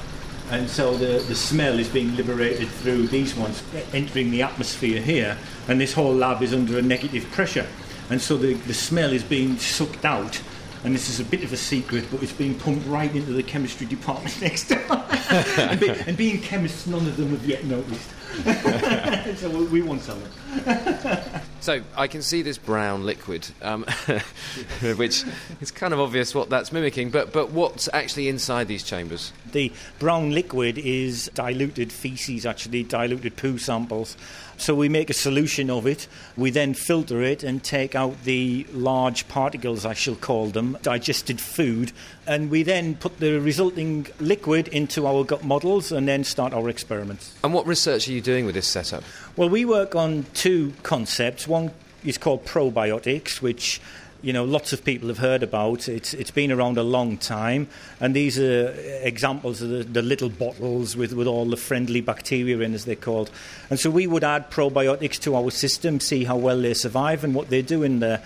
And 0.51 0.69
so 0.69 0.97
the, 0.97 1.23
the 1.25 1.35
smell 1.35 1.79
is 1.79 1.89
being 1.89 2.17
liberated 2.17 2.69
through 2.69 3.09
these 3.09 3.37
ones 3.37 3.63
entering 3.93 4.31
the 4.31 4.43
atmosphere 4.43 5.01
here. 5.01 5.37
And 5.69 5.81
this 5.81 5.93
whole 5.93 6.15
lab 6.15 6.43
is 6.43 6.55
under 6.55 6.79
a 6.79 6.83
negative 6.83 7.31
pressure. 7.33 7.67
And 8.11 8.21
so 8.21 8.37
the, 8.39 8.55
the 8.55 8.75
smell 8.75 9.13
is 9.13 9.23
being 9.23 9.59
sucked 9.59 10.05
out 10.05 10.41
and 10.85 10.95
this 10.95 11.09
is 11.09 11.21
a 11.21 11.25
bit 11.25 11.43
of 11.43 11.53
a 11.53 11.57
secret, 11.57 12.05
but 12.11 12.23
it's 12.23 12.33
being 12.33 12.55
pumped 12.55 12.87
right 12.87 13.15
into 13.15 13.33
the 13.33 13.43
chemistry 13.43 13.87
department 13.87 14.41
next 14.43 14.69
door. 14.69 15.05
and, 15.59 15.81
be, 15.81 15.91
and, 15.91 16.17
being 16.17 16.41
chemists, 16.41 16.87
none 16.87 17.07
of 17.07 17.17
them 17.17 17.31
have 17.31 17.45
yet 17.45 17.65
noticed. 17.65 18.11
so 19.41 19.51
we, 19.51 19.65
we 19.67 19.83
won't 19.83 20.03
them. 20.03 21.41
So 21.61 21.83
I 21.97 22.07
can 22.07 22.23
see 22.23 22.43
this 22.43 22.57
brown 22.57 23.05
liquid, 23.05 23.49
um, 23.63 23.85
which 24.97 25.25
it's 25.61 25.71
kind 25.71 25.93
of 25.93 26.01
obvious 26.01 26.35
what 26.35 26.49
that's 26.51 26.73
mimicking. 26.73 27.11
But 27.11 27.33
but 27.33 27.51
what's 27.51 27.89
actually 27.93 28.29
inside 28.29 28.69
these 28.69 28.85
chambers? 28.85 29.33
The 29.51 29.73
brown 29.99 30.31
liquid 30.31 30.79
is 30.79 31.31
diluted 31.35 31.93
feces, 31.93 32.47
actually 32.47 32.85
diluted 32.85 33.37
poo 33.37 33.59
samples. 33.59 34.17
So 34.59 34.75
we 34.75 34.89
make 34.89 35.09
a 35.09 35.15
solution 35.15 35.71
of 35.71 35.87
it. 35.87 36.09
We 36.37 36.51
then 36.51 36.75
filter 36.75 37.23
it 37.23 37.43
and 37.43 37.63
take 37.63 37.95
out 37.95 38.25
the 38.25 38.67
large 38.73 39.29
particles, 39.29 39.87
I 39.87 39.95
shall 39.95 40.17
call 40.17 40.49
them, 40.49 40.77
digested 40.83 41.41
food, 41.41 41.93
and 42.27 42.51
we 42.51 42.65
then 42.65 42.97
put 42.97 43.21
the 43.21 43.41
resulting 43.41 44.09
liquid 44.19 44.69
into 44.69 45.07
our 45.07 45.25
gut 45.25 45.45
models 45.45 45.93
and 45.93 46.07
then 46.09 46.25
start 46.25 46.53
our 46.53 46.69
experiments. 46.69 47.35
And 47.43 47.55
what 47.55 47.67
research 47.67 48.09
are 48.09 48.13
you 48.13 48.21
doing 48.21 48.47
with 48.47 48.55
this 48.57 48.67
setup? 48.67 49.05
Well, 49.37 49.49
we 49.49 49.65
work 49.65 49.95
on 49.95 50.27
two 50.35 50.75
concepts. 50.83 51.47
One 51.47 51.71
is 52.05 52.19
called 52.19 52.45
probiotics, 52.45 53.41
which 53.41 53.81
you 54.23 54.33
know 54.33 54.45
lots 54.45 54.73
of 54.73 54.85
people 54.85 55.09
have 55.09 55.19
heard 55.19 55.43
about. 55.43 55.89
It's 55.89 56.15
it's 56.15 56.31
been 56.31 56.51
around 56.51 56.79
a 56.79 56.83
long 56.83 57.17
time, 57.19 57.69
and 58.01 58.15
these 58.15 58.39
are 58.39 58.71
examples 59.03 59.63
of 59.63 59.69
the, 59.69 59.85
the 59.85 60.03
little 60.03 60.29
bottles 60.29 60.97
with, 60.97 61.13
with 61.13 61.27
all 61.27 61.45
the 61.45 61.57
friendly 61.57 62.01
bacteria 62.01 62.59
in, 62.61 62.75
as 62.75 62.85
they're 62.85 62.97
called. 62.97 63.31
And 63.71 63.79
so 63.79 63.91
we 63.91 64.07
would 64.07 64.25
add 64.25 64.51
probiotics 64.51 65.19
to 65.21 65.37
our 65.37 65.51
system, 65.51 66.01
see 66.01 66.25
how 66.25 66.37
well 66.37 66.61
they 66.61 66.75
survive 66.75 67.25
and 67.25 67.35
what 67.35 67.49
they're 67.49 67.63
doing 67.63 68.01
there. 68.01 68.23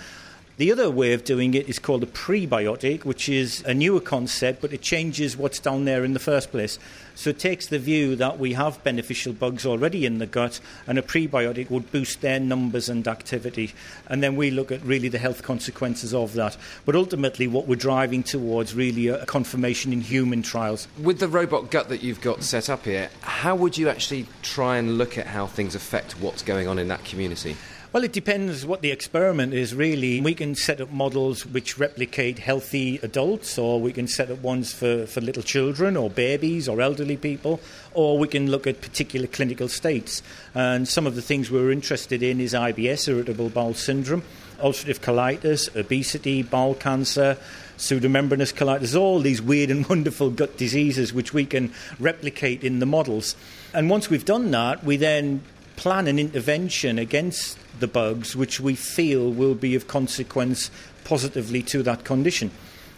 The 0.62 0.70
other 0.70 0.92
way 0.92 1.12
of 1.12 1.24
doing 1.24 1.54
it 1.54 1.68
is 1.68 1.80
called 1.80 2.04
a 2.04 2.06
prebiotic, 2.06 3.04
which 3.04 3.28
is 3.28 3.64
a 3.66 3.74
newer 3.74 3.98
concept, 3.98 4.60
but 4.60 4.72
it 4.72 4.80
changes 4.80 5.36
what's 5.36 5.58
down 5.58 5.86
there 5.86 6.04
in 6.04 6.12
the 6.12 6.20
first 6.20 6.52
place. 6.52 6.78
So 7.16 7.30
it 7.30 7.40
takes 7.40 7.66
the 7.66 7.80
view 7.80 8.14
that 8.14 8.38
we 8.38 8.52
have 8.52 8.84
beneficial 8.84 9.32
bugs 9.32 9.66
already 9.66 10.06
in 10.06 10.18
the 10.18 10.26
gut, 10.26 10.60
and 10.86 11.00
a 11.00 11.02
prebiotic 11.02 11.68
would 11.68 11.90
boost 11.90 12.20
their 12.20 12.38
numbers 12.38 12.88
and 12.88 13.08
activity. 13.08 13.74
And 14.06 14.22
then 14.22 14.36
we 14.36 14.52
look 14.52 14.70
at 14.70 14.84
really 14.84 15.08
the 15.08 15.18
health 15.18 15.42
consequences 15.42 16.14
of 16.14 16.34
that. 16.34 16.56
But 16.86 16.94
ultimately, 16.94 17.48
what 17.48 17.66
we're 17.66 17.74
driving 17.74 18.22
towards 18.22 18.72
really 18.72 19.08
a 19.08 19.26
confirmation 19.26 19.92
in 19.92 20.00
human 20.00 20.42
trials. 20.42 20.86
With 20.96 21.18
the 21.18 21.26
robot 21.26 21.72
gut 21.72 21.88
that 21.88 22.04
you've 22.04 22.20
got 22.20 22.44
set 22.44 22.70
up 22.70 22.84
here, 22.84 23.10
how 23.22 23.56
would 23.56 23.76
you 23.76 23.88
actually 23.88 24.28
try 24.42 24.76
and 24.76 24.96
look 24.96 25.18
at 25.18 25.26
how 25.26 25.48
things 25.48 25.74
affect 25.74 26.20
what's 26.20 26.42
going 26.42 26.68
on 26.68 26.78
in 26.78 26.86
that 26.86 27.04
community? 27.04 27.56
Well, 27.92 28.04
it 28.04 28.12
depends 28.14 28.64
what 28.64 28.80
the 28.80 28.90
experiment 28.90 29.52
is, 29.52 29.74
really. 29.74 30.18
We 30.22 30.32
can 30.32 30.54
set 30.54 30.80
up 30.80 30.90
models 30.90 31.44
which 31.44 31.76
replicate 31.76 32.38
healthy 32.38 32.98
adults, 33.02 33.58
or 33.58 33.82
we 33.82 33.92
can 33.92 34.08
set 34.08 34.30
up 34.30 34.38
ones 34.38 34.72
for, 34.72 35.06
for 35.06 35.20
little 35.20 35.42
children, 35.42 35.94
or 35.98 36.08
babies, 36.08 36.70
or 36.70 36.80
elderly 36.80 37.18
people, 37.18 37.60
or 37.92 38.18
we 38.18 38.28
can 38.28 38.50
look 38.50 38.66
at 38.66 38.80
particular 38.80 39.26
clinical 39.26 39.68
states. 39.68 40.22
And 40.54 40.88
some 40.88 41.06
of 41.06 41.16
the 41.16 41.20
things 41.20 41.50
we're 41.50 41.70
interested 41.70 42.22
in 42.22 42.40
is 42.40 42.54
IBS, 42.54 43.08
irritable 43.08 43.50
bowel 43.50 43.74
syndrome, 43.74 44.22
ulcerative 44.58 45.00
colitis, 45.00 45.76
obesity, 45.76 46.42
bowel 46.42 46.74
cancer, 46.74 47.36
pseudomembranous 47.76 48.54
colitis, 48.54 48.98
all 48.98 49.18
these 49.18 49.42
weird 49.42 49.68
and 49.68 49.86
wonderful 49.90 50.30
gut 50.30 50.56
diseases 50.56 51.12
which 51.12 51.34
we 51.34 51.44
can 51.44 51.70
replicate 52.00 52.64
in 52.64 52.78
the 52.78 52.86
models. 52.86 53.36
And 53.74 53.90
once 53.90 54.08
we've 54.08 54.24
done 54.24 54.50
that, 54.52 54.82
we 54.82 54.96
then 54.96 55.42
plan 55.82 56.06
an 56.06 56.16
intervention 56.16 56.96
against 56.96 57.58
the 57.80 57.88
bugs 57.88 58.36
which 58.36 58.60
we 58.60 58.72
feel 58.72 59.32
will 59.32 59.56
be 59.56 59.74
of 59.74 59.88
consequence 59.88 60.70
positively 61.02 61.60
to 61.60 61.82
that 61.82 62.04
condition. 62.04 62.52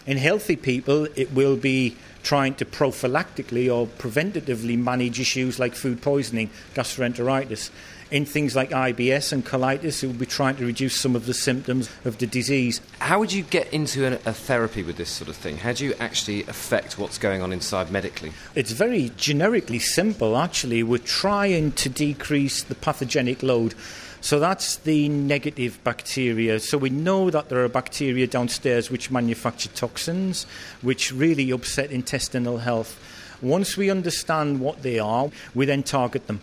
In 0.05 0.17
healthy 0.17 0.55
people, 0.55 1.07
it 1.15 1.33
will 1.33 1.55
be 1.55 1.97
trying 2.21 2.53
to 2.53 2.63
prophylactically 2.63 3.75
or 3.75 3.87
preventatively 3.87 4.77
manage 4.77 5.19
issues 5.19 5.57
like 5.57 5.73
food 5.73 5.99
poisoning, 6.03 6.51
gastroenteritis. 6.75 7.71
In 8.11 8.23
things 8.23 8.55
like 8.55 8.69
IBS 8.69 9.33
and 9.33 9.43
colitis, 9.43 10.03
it 10.03 10.07
will 10.07 10.13
be 10.13 10.27
trying 10.27 10.55
to 10.57 10.65
reduce 10.65 10.95
some 10.99 11.15
of 11.15 11.25
the 11.25 11.33
symptoms 11.33 11.89
of 12.05 12.19
the 12.19 12.27
disease. 12.27 12.79
How 12.99 13.17
would 13.17 13.33
you 13.33 13.41
get 13.41 13.73
into 13.73 14.05
a, 14.05 14.13
a 14.29 14.33
therapy 14.33 14.83
with 14.83 14.97
this 14.97 15.09
sort 15.09 15.27
of 15.27 15.35
thing? 15.35 15.57
How 15.57 15.73
do 15.73 15.85
you 15.85 15.95
actually 15.99 16.43
affect 16.43 16.99
what's 16.99 17.17
going 17.17 17.41
on 17.41 17.51
inside 17.51 17.89
medically? 17.89 18.31
It's 18.53 18.71
very 18.71 19.11
generically 19.17 19.79
simple, 19.79 20.37
actually. 20.37 20.83
We're 20.83 20.99
trying 20.99 21.71
to 21.73 21.89
decrease 21.89 22.61
the 22.61 22.75
pathogenic 22.75 23.41
load. 23.41 23.73
So 24.21 24.39
that's 24.39 24.77
the 24.77 25.09
negative 25.09 25.79
bacteria. 25.83 26.59
So 26.59 26.77
we 26.77 26.89
know 26.89 27.29
that 27.31 27.49
there 27.49 27.63
are 27.63 27.69
bacteria 27.69 28.27
downstairs 28.27 28.89
which 28.91 29.11
manufacture 29.11 29.69
toxins, 29.69 30.45
which 30.81 31.11
really 31.11 31.51
upset 31.51 31.91
intestinal 31.91 32.59
health. 32.59 32.99
Once 33.41 33.77
we 33.77 33.89
understand 33.89 34.59
what 34.59 34.81
they 34.83 34.97
are, 34.99 35.29
we 35.53 35.65
then 35.65 35.83
target 35.83 36.27
them. 36.27 36.39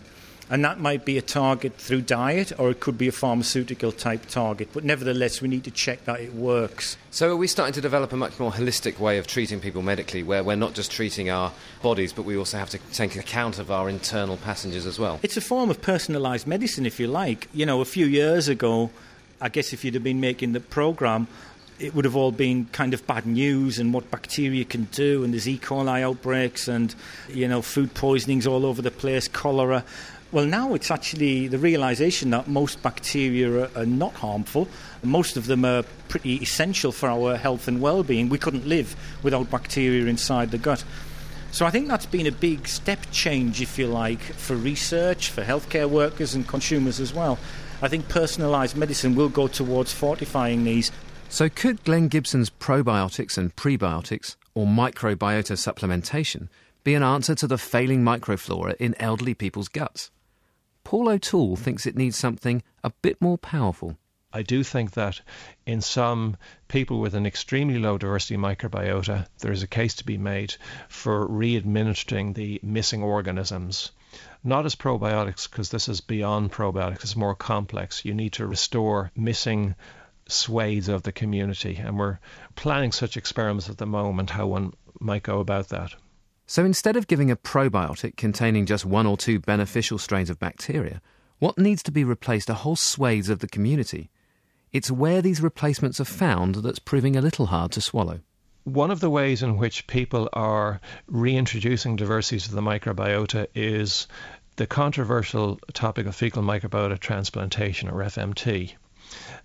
And 0.49 0.63
that 0.65 0.79
might 0.79 1.05
be 1.05 1.17
a 1.17 1.21
target 1.21 1.75
through 1.77 2.01
diet 2.01 2.51
or 2.59 2.69
it 2.69 2.79
could 2.79 2.97
be 2.97 3.07
a 3.07 3.11
pharmaceutical 3.11 3.91
type 3.91 4.27
target. 4.27 4.69
But 4.73 4.83
nevertheless, 4.83 5.41
we 5.41 5.47
need 5.47 5.63
to 5.63 5.71
check 5.71 6.03
that 6.05 6.19
it 6.19 6.33
works. 6.33 6.97
So, 7.11 7.31
are 7.31 7.37
we 7.37 7.47
starting 7.47 7.73
to 7.73 7.81
develop 7.81 8.11
a 8.11 8.17
much 8.17 8.39
more 8.39 8.51
holistic 8.51 8.99
way 8.99 9.17
of 9.17 9.27
treating 9.27 9.59
people 9.59 9.81
medically 9.81 10.21
where 10.21 10.43
we're 10.43 10.55
not 10.55 10.73
just 10.73 10.91
treating 10.91 11.29
our 11.29 11.51
bodies, 11.81 12.11
but 12.11 12.23
we 12.23 12.35
also 12.35 12.57
have 12.57 12.69
to 12.71 12.77
take 12.91 13.15
account 13.15 13.57
of 13.57 13.71
our 13.71 13.89
internal 13.89 14.37
passengers 14.37 14.85
as 14.85 14.99
well? 14.99 15.19
It's 15.23 15.37
a 15.37 15.41
form 15.41 15.69
of 15.69 15.81
personalised 15.81 16.45
medicine, 16.45 16.85
if 16.85 16.99
you 16.99 17.07
like. 17.07 17.47
You 17.53 17.65
know, 17.65 17.81
a 17.81 17.85
few 17.85 18.05
years 18.05 18.47
ago, 18.47 18.89
I 19.39 19.49
guess 19.49 19.73
if 19.73 19.85
you'd 19.85 19.93
have 19.93 20.03
been 20.03 20.19
making 20.19 20.53
the 20.53 20.59
programme, 20.59 21.27
it 21.79 21.93
would 21.95 22.05
have 22.05 22.15
all 22.15 22.31
been 22.31 22.65
kind 22.71 22.93
of 22.93 23.05
bad 23.07 23.25
news 23.25 23.79
and 23.79 23.93
what 23.93 24.09
bacteria 24.11 24.63
can 24.63 24.85
do, 24.85 25.23
and 25.23 25.33
there's 25.33 25.47
E. 25.47 25.57
coli 25.57 26.01
outbreaks 26.01 26.67
and, 26.67 26.93
you 27.29 27.47
know, 27.47 27.61
food 27.61 27.93
poisonings 27.93 28.47
all 28.47 28.65
over 28.65 28.81
the 28.81 28.91
place, 28.91 29.27
cholera. 29.27 29.83
Well, 30.33 30.47
now 30.47 30.73
it's 30.73 30.89
actually 30.89 31.47
the 31.47 31.59
realization 31.59 32.31
that 32.31 32.47
most 32.47 32.81
bacteria 32.81 33.69
are, 33.75 33.85
not 33.85 34.15
harmful. 34.15 34.67
Most 35.03 35.37
of 35.37 35.45
them 35.45 35.63
are 35.63 35.83
pretty 36.07 36.37
essential 36.37 36.91
for 36.91 37.07
our 37.07 37.37
health 37.37 37.67
and 37.67 37.79
well 37.79 38.01
being. 38.01 38.29
We 38.29 38.39
couldn't 38.39 38.65
live 38.65 38.95
without 39.21 39.51
bacteria 39.51 40.07
inside 40.07 40.49
the 40.49 40.57
gut. 40.57 40.83
So 41.51 41.67
I 41.67 41.69
think 41.69 41.87
that's 41.87 42.07
been 42.07 42.25
a 42.25 42.31
big 42.31 42.67
step 42.67 42.97
change, 43.11 43.61
if 43.61 43.77
you 43.77 43.85
like, 43.85 44.21
for 44.21 44.55
research, 44.55 45.29
for 45.29 45.43
healthcare 45.43 45.87
workers 45.87 46.33
and 46.33 46.47
consumers 46.47 46.99
as 46.99 47.13
well. 47.13 47.37
I 47.83 47.87
think 47.87 48.07
personalised 48.07 48.75
medicine 48.75 49.13
will 49.13 49.29
go 49.29 49.47
towards 49.47 49.93
fortifying 49.93 50.63
these. 50.63 50.91
So, 51.29 51.47
could 51.47 51.83
Glenn 51.83 52.07
Gibson's 52.07 52.49
probiotics 52.49 53.37
and 53.37 53.55
prebiotics, 53.55 54.35
or 54.55 54.65
microbiota 54.65 55.55
supplementation, 55.55 56.47
be 56.83 56.95
an 56.95 57.03
answer 57.03 57.35
to 57.35 57.45
the 57.45 57.59
failing 57.59 58.01
microflora 58.03 58.75
in 58.77 58.95
elderly 58.99 59.35
people's 59.35 59.67
guts? 59.67 60.09
Paul 60.83 61.09
O'Toole 61.09 61.55
thinks 61.55 61.85
it 61.85 61.95
needs 61.95 62.17
something 62.17 62.61
a 62.83 62.91
bit 63.01 63.21
more 63.21 63.37
powerful. 63.37 63.97
I 64.35 64.41
do 64.41 64.63
think 64.63 64.91
that 64.91 65.21
in 65.65 65.79
some 65.81 66.37
people 66.67 66.99
with 66.99 67.13
an 67.13 67.25
extremely 67.25 67.77
low 67.77 67.99
diversity 67.99 68.35
microbiota, 68.35 69.27
there 69.39 69.51
is 69.51 69.61
a 69.61 69.67
case 69.67 69.93
to 69.95 70.05
be 70.05 70.17
made 70.17 70.55
for 70.89 71.27
re-administering 71.27 72.33
the 72.33 72.59
missing 72.63 73.03
organisms. 73.03 73.91
Not 74.43 74.65
as 74.65 74.75
probiotics, 74.75 75.49
because 75.49 75.69
this 75.69 75.87
is 75.87 76.01
beyond 76.01 76.51
probiotics, 76.51 77.03
it's 77.03 77.15
more 77.15 77.35
complex. 77.35 78.03
You 78.03 78.13
need 78.13 78.33
to 78.33 78.47
restore 78.47 79.11
missing 79.15 79.75
swathes 80.27 80.89
of 80.89 81.03
the 81.03 81.11
community, 81.11 81.75
and 81.75 81.99
we're 81.99 82.19
planning 82.55 82.91
such 82.91 83.17
experiments 83.17 83.69
at 83.69 83.77
the 83.77 83.85
moment, 83.85 84.31
how 84.31 84.47
one 84.47 84.73
might 84.99 85.23
go 85.23 85.39
about 85.39 85.69
that. 85.69 85.93
So 86.53 86.63
instead 86.63 86.95
of 86.95 87.07
giving 87.07 87.31
a 87.31 87.35
probiotic 87.35 88.15
containing 88.15 88.67
just 88.67 88.85
one 88.85 89.07
or 89.07 89.17
two 89.17 89.39
beneficial 89.39 89.97
strains 89.97 90.29
of 90.29 90.37
bacteria, 90.37 91.01
what 91.39 91.57
needs 91.57 91.81
to 91.81 91.91
be 91.91 92.03
replaced 92.03 92.47
are 92.47 92.53
whole 92.53 92.75
swathes 92.75 93.27
of 93.27 93.39
the 93.39 93.47
community. 93.47 94.11
It's 94.71 94.91
where 94.91 95.19
these 95.19 95.41
replacements 95.41 95.99
are 95.99 96.05
found 96.05 96.57
that's 96.57 96.77
proving 96.77 97.15
a 97.15 97.21
little 97.21 97.47
hard 97.47 97.71
to 97.71 97.81
swallow. 97.81 98.19
One 98.65 98.91
of 98.91 98.99
the 98.99 99.09
ways 99.09 99.41
in 99.41 99.57
which 99.57 99.87
people 99.87 100.29
are 100.33 100.79
reintroducing 101.07 101.95
diversity 101.95 102.41
to 102.41 102.53
the 102.53 102.61
microbiota 102.61 103.47
is 103.55 104.07
the 104.57 104.67
controversial 104.67 105.59
topic 105.73 106.05
of 106.05 106.15
fecal 106.15 106.43
microbiota 106.43 106.99
transplantation, 106.99 107.89
or 107.89 108.03
FMT. 108.03 108.75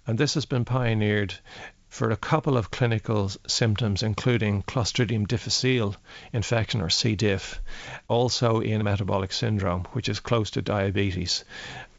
And 0.07 0.19
this 0.19 0.35
has 0.35 0.45
been 0.45 0.67
pioneered 0.67 1.33
for 1.89 2.11
a 2.11 2.17
couple 2.17 2.57
of 2.57 2.71
clinical 2.71 3.31
symptoms, 3.47 4.03
including 4.03 4.63
Clostridium 4.63 5.27
difficile 5.27 5.97
infection 6.33 6.83
or 6.83 6.91
C. 6.91 7.17
diff, 7.17 7.61
also 8.09 8.61
in 8.61 8.85
metabolic 8.85 9.33
syndrome, 9.33 9.85
which 9.93 10.09
is 10.09 10.21
close 10.21 10.51
to 10.51 10.63
diabetes. 10.63 11.45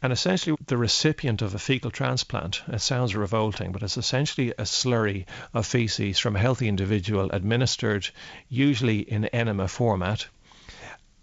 And 0.00 0.12
essentially, 0.12 0.56
the 0.66 0.78
recipient 0.78 1.42
of 1.42 1.54
a 1.54 1.58
fecal 1.58 1.90
transplant, 1.90 2.62
it 2.68 2.80
sounds 2.80 3.16
revolting, 3.16 3.72
but 3.72 3.82
it's 3.82 3.96
essentially 3.96 4.50
a 4.52 4.62
slurry 4.62 5.26
of 5.52 5.66
feces 5.66 6.18
from 6.18 6.36
a 6.36 6.40
healthy 6.40 6.68
individual 6.68 7.30
administered 7.32 8.08
usually 8.48 9.00
in 9.00 9.24
enema 9.26 9.68
format. 9.68 10.26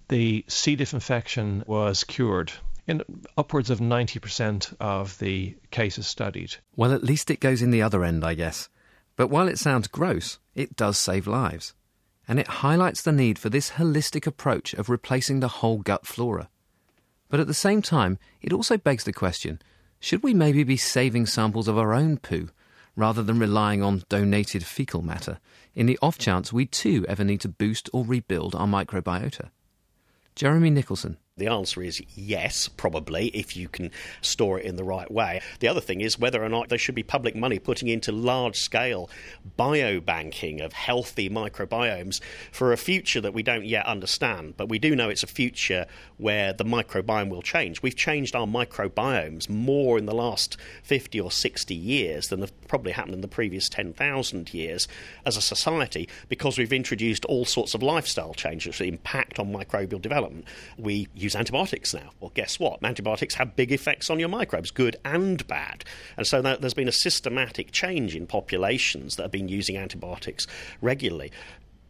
The 0.10 0.45
C. 0.47 0.75
diff 0.75 0.93
infection 0.93 1.63
was 1.65 2.03
cured 2.03 2.51
in 2.88 3.04
upwards 3.38 3.69
of 3.69 3.80
90% 3.80 4.73
of 4.80 5.19
the 5.19 5.56
cases 5.71 6.08
studied. 6.08 6.56
Well, 6.76 6.93
at 6.93 7.04
least 7.04 7.30
it 7.30 7.41
goes 7.41 7.62
in 7.62 7.71
the 7.71 7.82
other 7.82 8.04
end, 8.04 8.23
I 8.23 8.34
guess. 8.34 8.69
But 9.17 9.28
while 9.28 9.47
it 9.47 9.60
sounds 9.60 9.88
gross, 9.88 10.39
it 10.56 10.76
does 10.76 10.97
save 10.97 11.28
lives. 11.28 11.73
And 12.28 12.39
it 12.39 12.47
highlights 12.47 13.02
the 13.02 13.12
need 13.12 13.38
for 13.38 13.50
this 13.50 13.71
holistic 13.71 14.26
approach 14.26 14.73
of 14.73 14.89
replacing 14.89 15.39
the 15.39 15.47
whole 15.47 15.80
gut 15.80 16.06
flora. 16.06 16.50
But 17.30 17.39
at 17.39 17.47
the 17.47 17.54
same 17.54 17.82
time, 17.82 18.19
it 18.41 18.54
also 18.54 18.78
begs 18.78 19.04
the 19.04 19.13
question 19.13 19.62
should 20.00 20.23
we 20.23 20.34
maybe 20.34 20.63
be 20.63 20.78
saving 20.78 21.26
samples 21.26 21.67
of 21.67 21.78
our 21.78 21.93
own 21.93 22.17
poo 22.17 22.50
rather 22.95 23.23
than 23.23 23.39
relying 23.39 23.82
on 23.82 24.04
donated 24.10 24.63
fecal 24.63 25.02
matter 25.02 25.39
in 25.73 25.88
the 25.88 25.97
off 26.02 26.17
chance 26.17 26.54
we 26.54 26.65
too 26.65 27.06
ever 27.10 27.23
need 27.23 27.41
to 27.41 27.50
boost 27.50 27.89
or 27.93 28.06
rebuild 28.06 28.54
our 28.56 28.67
microbiota? 28.67 29.50
Jeremy 30.36 30.69
Nicholson. 30.69 31.17
The 31.38 31.47
answer 31.47 31.84
is 31.84 32.02
yes, 32.15 32.67
probably, 32.67 33.28
if 33.28 33.56
you 33.56 33.69
can 33.69 33.91
store 34.21 34.60
it 34.60 34.65
in 34.65 34.76
the 34.76 34.84
right 34.84 35.10
way. 35.10 35.41
The 35.60 35.67
other 35.67 35.82
thing 35.82 36.02
is 36.02 36.17
whether 36.17 36.43
or 36.43 36.50
not 36.50 36.69
there 36.69 36.78
should 36.78 36.95
be 36.95 37.04
public 37.04 37.36
money 37.36 37.60
putting 37.60 37.88
into 37.88 38.12
large 38.12 38.58
scale 38.58 39.10
biobanking 39.58 40.63
of 40.63 40.73
healthy 40.73 41.30
microbiomes 41.30 42.21
for 42.52 42.73
a 42.73 42.78
future 42.78 43.21
that 43.21 43.34
we 43.34 43.43
don't 43.43 43.65
yet 43.65 43.86
understand. 43.86 44.56
But 44.58 44.69
we 44.69 44.80
do 44.80 44.95
know 44.95 45.10
it's 45.10 45.23
a 45.23 45.28
future 45.28 45.86
where 46.17 46.54
the 46.54 46.65
microbiome 46.65 47.30
will 47.30 47.43
change. 47.43 47.82
We've 47.82 47.95
changed 47.95 48.36
our 48.36 48.47
microbiomes 48.47 49.47
more 49.50 49.97
in 49.97 50.08
the 50.08 50.15
last 50.15 50.58
50 50.84 51.19
or 51.19 51.32
60 51.32 51.76
years 51.76 52.30
than 52.30 52.41
have 52.41 52.67
probably 52.67 52.93
happened 52.93 53.13
in 53.13 53.21
the 53.21 53.28
previous 53.28 53.69
10,000 53.69 54.54
years 54.54 54.88
as 55.26 55.38
a 55.38 55.41
society 55.41 56.10
because 56.30 56.58
we've 56.58 56.73
introduced 56.73 57.26
all 57.26 57.45
sorts 57.45 57.76
of 57.76 57.84
lifestyle 57.84 58.34
changes 58.34 58.78
that 58.80 58.88
impact 58.88 59.39
on 59.39 59.54
microbial 59.54 60.02
development. 60.02 60.45
We 60.78 61.08
use 61.28 61.36
antibiotics 61.36 61.94
now. 61.94 62.10
Well, 62.20 62.32
guess 62.34 62.60
what? 62.60 62.84
Antibiotics 62.84 63.36
have 63.36 63.56
big 63.56 63.72
effects 63.72 64.10
on 64.10 64.20
your 64.20 64.30
microbes, 64.30 64.72
good 64.72 64.96
and 65.04 65.46
bad. 65.48 65.84
And 66.16 66.26
so 66.26 66.42
there's 66.42 66.74
been 66.74 66.88
a 66.88 66.94
systematic 66.94 67.72
change 67.72 68.16
in 68.16 68.28
populations 68.28 69.18
that 69.18 69.24
have 69.24 69.32
been 69.32 69.50
using 69.50 69.78
antibiotics 69.78 70.48
regularly 70.82 71.32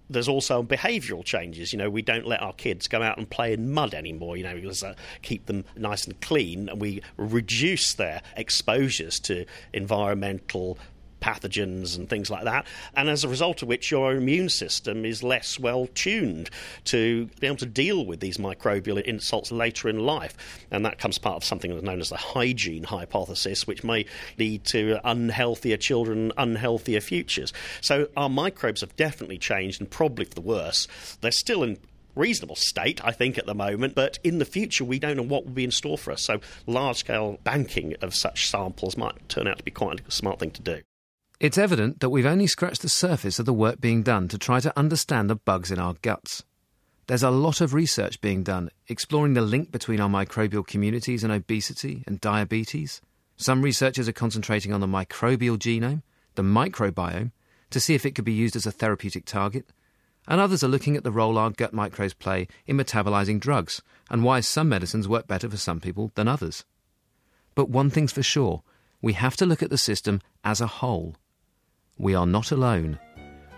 there's 0.10 0.30
also 0.30 0.63
behavioural 0.63 1.23
changes. 1.23 1.73
You 1.73 1.80
know, 1.80 1.89
we 1.89 2.02
don't 2.02 2.26
let 2.26 2.41
our 2.41 2.54
kids 2.54 2.88
go 2.88 3.02
out 3.02 3.17
and 3.17 3.30
play 3.30 3.52
in 3.52 3.73
mud 3.73 3.93
anymore. 3.93 4.38
You 4.38 4.43
know, 4.43 4.56
we 4.56 4.69
uh, 4.69 4.93
keep 5.21 5.47
them 5.47 5.65
nice 5.76 6.06
and 6.06 6.19
clean, 6.21 6.69
and 6.69 6.80
we 6.80 7.02
reduce 7.17 7.93
their 7.95 8.21
exposures 8.38 9.19
to 9.21 9.45
environmental 9.73 10.78
pathogens 11.19 11.97
and 11.97 12.10
things 12.10 12.30
like 12.30 12.43
that, 12.43 12.65
and 12.95 13.10
as 13.10 13.23
a 13.23 13.30
result 13.30 13.62
of 13.62 13.67
which 13.67 13.91
your 13.91 14.15
immune 14.15 14.49
system 14.49 15.06
is 15.06 15.23
less 15.23 15.60
well 15.60 15.88
tuned 15.93 16.49
to 16.86 17.27
be 17.39 17.47
able 17.47 17.58
to 17.58 17.65
deal 17.65 18.06
with 18.06 18.19
these 18.19 18.38
microbial 18.38 19.01
insults 19.01 19.51
later 19.51 19.89
in 19.89 19.99
life. 19.99 20.65
And 20.71 20.86
that 20.86 20.99
comes 20.99 21.17
part 21.17 21.38
of 21.38 21.43
something 21.43 21.71
that's 21.71 21.84
known 21.84 21.99
as 21.99 22.10
the 22.10 22.17
hygiene 22.17 22.84
hypothesis, 22.84 23.67
which 23.67 23.84
may 23.84 24.06
lead 24.38 24.63
to 24.65 24.99
unhealthier 25.03 25.80
children, 25.80 26.32
unhealthier 26.38 27.01
futures. 27.01 27.53
So 27.82 28.08
our 28.15 28.30
microbes 28.30 28.82
have 28.82 28.95
definitely 28.95 29.38
changed 29.38 29.82
and 29.82 29.89
probably 29.89 30.25
for 30.25 30.36
the 30.36 30.41
worse. 30.41 30.88
They're 31.21 31.32
still 31.32 31.63
in 31.63 31.77
reasonable 32.17 32.56
state, 32.56 33.03
I 33.03 33.12
think, 33.12 33.38
at 33.38 33.45
the 33.45 33.56
moment. 33.56 33.95
But 33.95 34.19
in 34.23 34.39
the 34.39 34.45
future, 34.45 34.84
we 34.84 34.99
don't 34.99 35.17
know 35.17 35.23
what 35.23 35.45
will 35.45 35.53
be 35.53 35.63
in 35.63 35.71
store 35.71 35.97
for 35.97 36.12
us. 36.12 36.23
So, 36.23 36.39
large 36.65 36.97
scale 36.97 37.38
banking 37.43 37.95
of 38.01 38.15
such 38.15 38.49
samples 38.49 38.97
might 38.97 39.30
turn 39.30 39.47
out 39.47 39.60
to 39.60 39.63
be 39.63 39.71
quite 39.71 40.01
a 40.06 40.12
smart 40.12 40.39
thing 40.39 40.51
to 40.51 40.62
do. 40.62 40.82
It's 41.39 41.60
evident 41.60 42.00
that 42.00 42.10
we've 42.10 42.26
only 42.26 42.47
scratched 42.47 42.82
the 42.82 42.89
surface 42.89 43.38
of 43.38 43.45
the 43.45 43.54
work 43.54 43.80
being 43.80 44.02
done 44.02 44.28
to 44.30 44.39
try 44.39 44.60
to 44.60 44.76
understand 44.76 45.30
the 45.30 45.36
bugs 45.36 45.69
in 45.69 45.78
our 45.78 45.93
guts. 46.02 46.43
There's 47.06 47.21
a 47.21 47.30
lot 47.30 47.62
of 47.62 47.76
research 47.76 48.21
being 48.21 48.41
done 48.41 48.71
exploring 48.88 49.36
the 49.36 49.41
link 49.41 49.71
between 49.71 50.02
our 50.02 50.10
microbial 50.10 50.65
communities 50.65 51.23
and 51.23 51.32
obesity 51.32 52.04
and 52.08 52.19
diabetes. 52.19 53.04
Some 53.36 53.62
researchers 53.62 54.08
are 54.08 54.13
concentrating 54.13 54.73
on 54.73 54.82
the 54.82 54.88
microbial 54.88 55.60
genome, 55.60 56.02
the 56.34 56.41
microbiome, 56.41 57.34
to 57.69 57.80
see 57.80 57.93
if 57.93 58.04
it 58.04 58.15
could 58.15 58.26
be 58.26 58.34
used 58.34 58.56
as 58.56 58.65
a 58.65 58.71
therapeutic 58.71 59.26
target. 59.26 59.67
And 60.28 60.41
others 60.41 60.63
are 60.63 60.67
looking 60.67 60.97
at 60.97 61.04
the 61.04 61.12
role 61.12 61.38
our 61.38 61.52
gut 61.52 61.71
microbes 61.71 62.15
play 62.15 62.47
in 62.65 62.78
metabolizing 62.78 63.39
drugs 63.39 63.84
and 64.10 64.23
why 64.23 64.39
some 64.39 64.69
medicines 64.69 65.08
work 65.08 65.28
better 65.28 65.47
for 65.47 65.58
some 65.58 65.82
people 65.82 66.12
than 66.15 66.28
others. 66.28 66.65
But 67.54 67.69
one 67.69 67.91
thing's 67.91 68.12
for 68.12 68.23
sure 68.23 68.63
we 69.04 69.13
have 69.13 69.38
to 69.38 69.45
look 69.45 69.62
at 69.62 69.69
the 69.69 69.78
system 69.78 70.19
as 70.43 70.60
a 70.60 70.65
whole. 70.65 71.15
We 71.99 72.13
are 72.13 72.27
not 72.27 72.51
alone. 72.51 72.99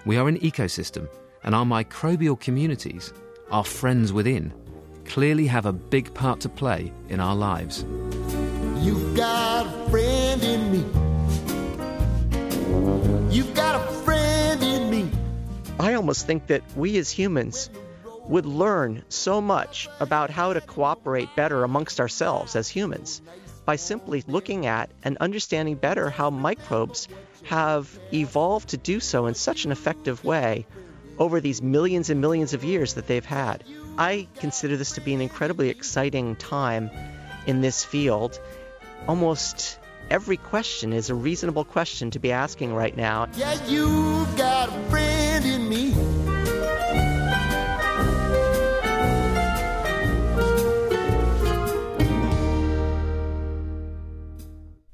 We 0.05 0.15
are 0.15 0.29
an 0.29 0.39
ecosystem, 0.39 1.09
and 1.43 1.53
our 1.53 1.65
microbial 1.65 2.39
communities, 2.39 3.11
our 3.51 3.65
friends 3.65 4.13
within, 4.13 4.53
clearly 5.03 5.45
have 5.47 5.65
a 5.65 5.73
big 5.73 6.13
part 6.13 6.39
to 6.41 6.49
play 6.49 6.93
in 7.09 7.19
our 7.19 7.35
lives. 7.35 7.83
You've 8.77 9.13
got 9.13 9.65
a 9.65 9.89
friend 9.89 10.41
in 10.41 10.71
me. 10.71 10.85
You've 13.29 13.53
got 13.53 13.75
a 13.75 13.91
friend 14.05 14.63
in 14.63 14.89
me. 14.89 15.11
I 15.77 15.95
almost 15.95 16.25
think 16.25 16.47
that 16.47 16.63
we 16.77 16.97
as 16.97 17.09
humans 17.11 17.69
would 18.23 18.45
learn 18.45 19.03
so 19.09 19.41
much 19.41 19.89
about 19.99 20.29
how 20.29 20.53
to 20.53 20.61
cooperate 20.61 21.27
better 21.35 21.65
amongst 21.65 21.99
ourselves 21.99 22.55
as 22.55 22.69
humans 22.69 23.21
by 23.69 23.75
simply 23.75 24.23
looking 24.25 24.65
at 24.65 24.89
and 25.03 25.15
understanding 25.17 25.75
better 25.75 26.09
how 26.09 26.31
microbes 26.31 27.07
have 27.43 27.99
evolved 28.11 28.69
to 28.69 28.77
do 28.77 28.99
so 28.99 29.27
in 29.27 29.35
such 29.35 29.63
an 29.63 29.71
effective 29.71 30.25
way 30.25 30.65
over 31.19 31.39
these 31.39 31.61
millions 31.61 32.09
and 32.09 32.19
millions 32.19 32.55
of 32.55 32.63
years 32.63 32.95
that 32.95 33.05
they've 33.05 33.23
had. 33.23 33.63
I 33.95 34.27
consider 34.39 34.75
this 34.75 34.93
to 34.93 35.01
be 35.01 35.13
an 35.13 35.21
incredibly 35.21 35.69
exciting 35.69 36.35
time 36.35 36.89
in 37.45 37.61
this 37.61 37.85
field. 37.85 38.39
Almost 39.07 39.77
every 40.09 40.37
question 40.37 40.91
is 40.91 41.11
a 41.11 41.13
reasonable 41.13 41.63
question 41.63 42.09
to 42.09 42.17
be 42.17 42.31
asking 42.31 42.73
right 42.73 42.97
now. 42.97 43.27
Yeah, 43.35 43.53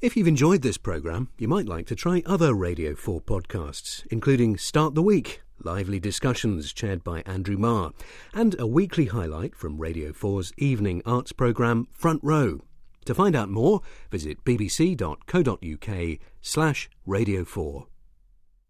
If 0.06 0.16
you've 0.16 0.28
enjoyed 0.28 0.62
this 0.62 0.78
programme, 0.78 1.30
you 1.40 1.48
might 1.48 1.66
like 1.66 1.88
to 1.88 1.96
try 1.96 2.22
other 2.28 2.54
Radio 2.54 2.94
4 2.94 3.22
podcasts, 3.22 4.06
including 4.12 4.56
Start 4.56 4.94
the 4.94 5.02
Week, 5.02 5.42
lively 5.64 6.00
discussions 6.00 6.72
chaired 6.74 7.04
by 7.04 7.24
Andrew 7.26 7.58
Marr, 7.58 7.92
and 8.32 8.56
a 8.60 8.68
weekly 8.68 9.06
highlight 9.06 9.56
from 9.56 9.80
Radio 9.80 10.12
4's 10.12 10.54
evening 10.60 11.02
arts 11.08 11.32
programme 11.32 11.88
Front 11.92 12.24
Row. 12.24 12.62
To 13.06 13.16
find 13.16 13.36
out 13.36 13.50
more, 13.50 13.82
visit 14.12 14.46
bbc.co.uk 14.46 16.20
slash 16.40 16.88
Radio 17.08 17.44
4. 17.44 17.88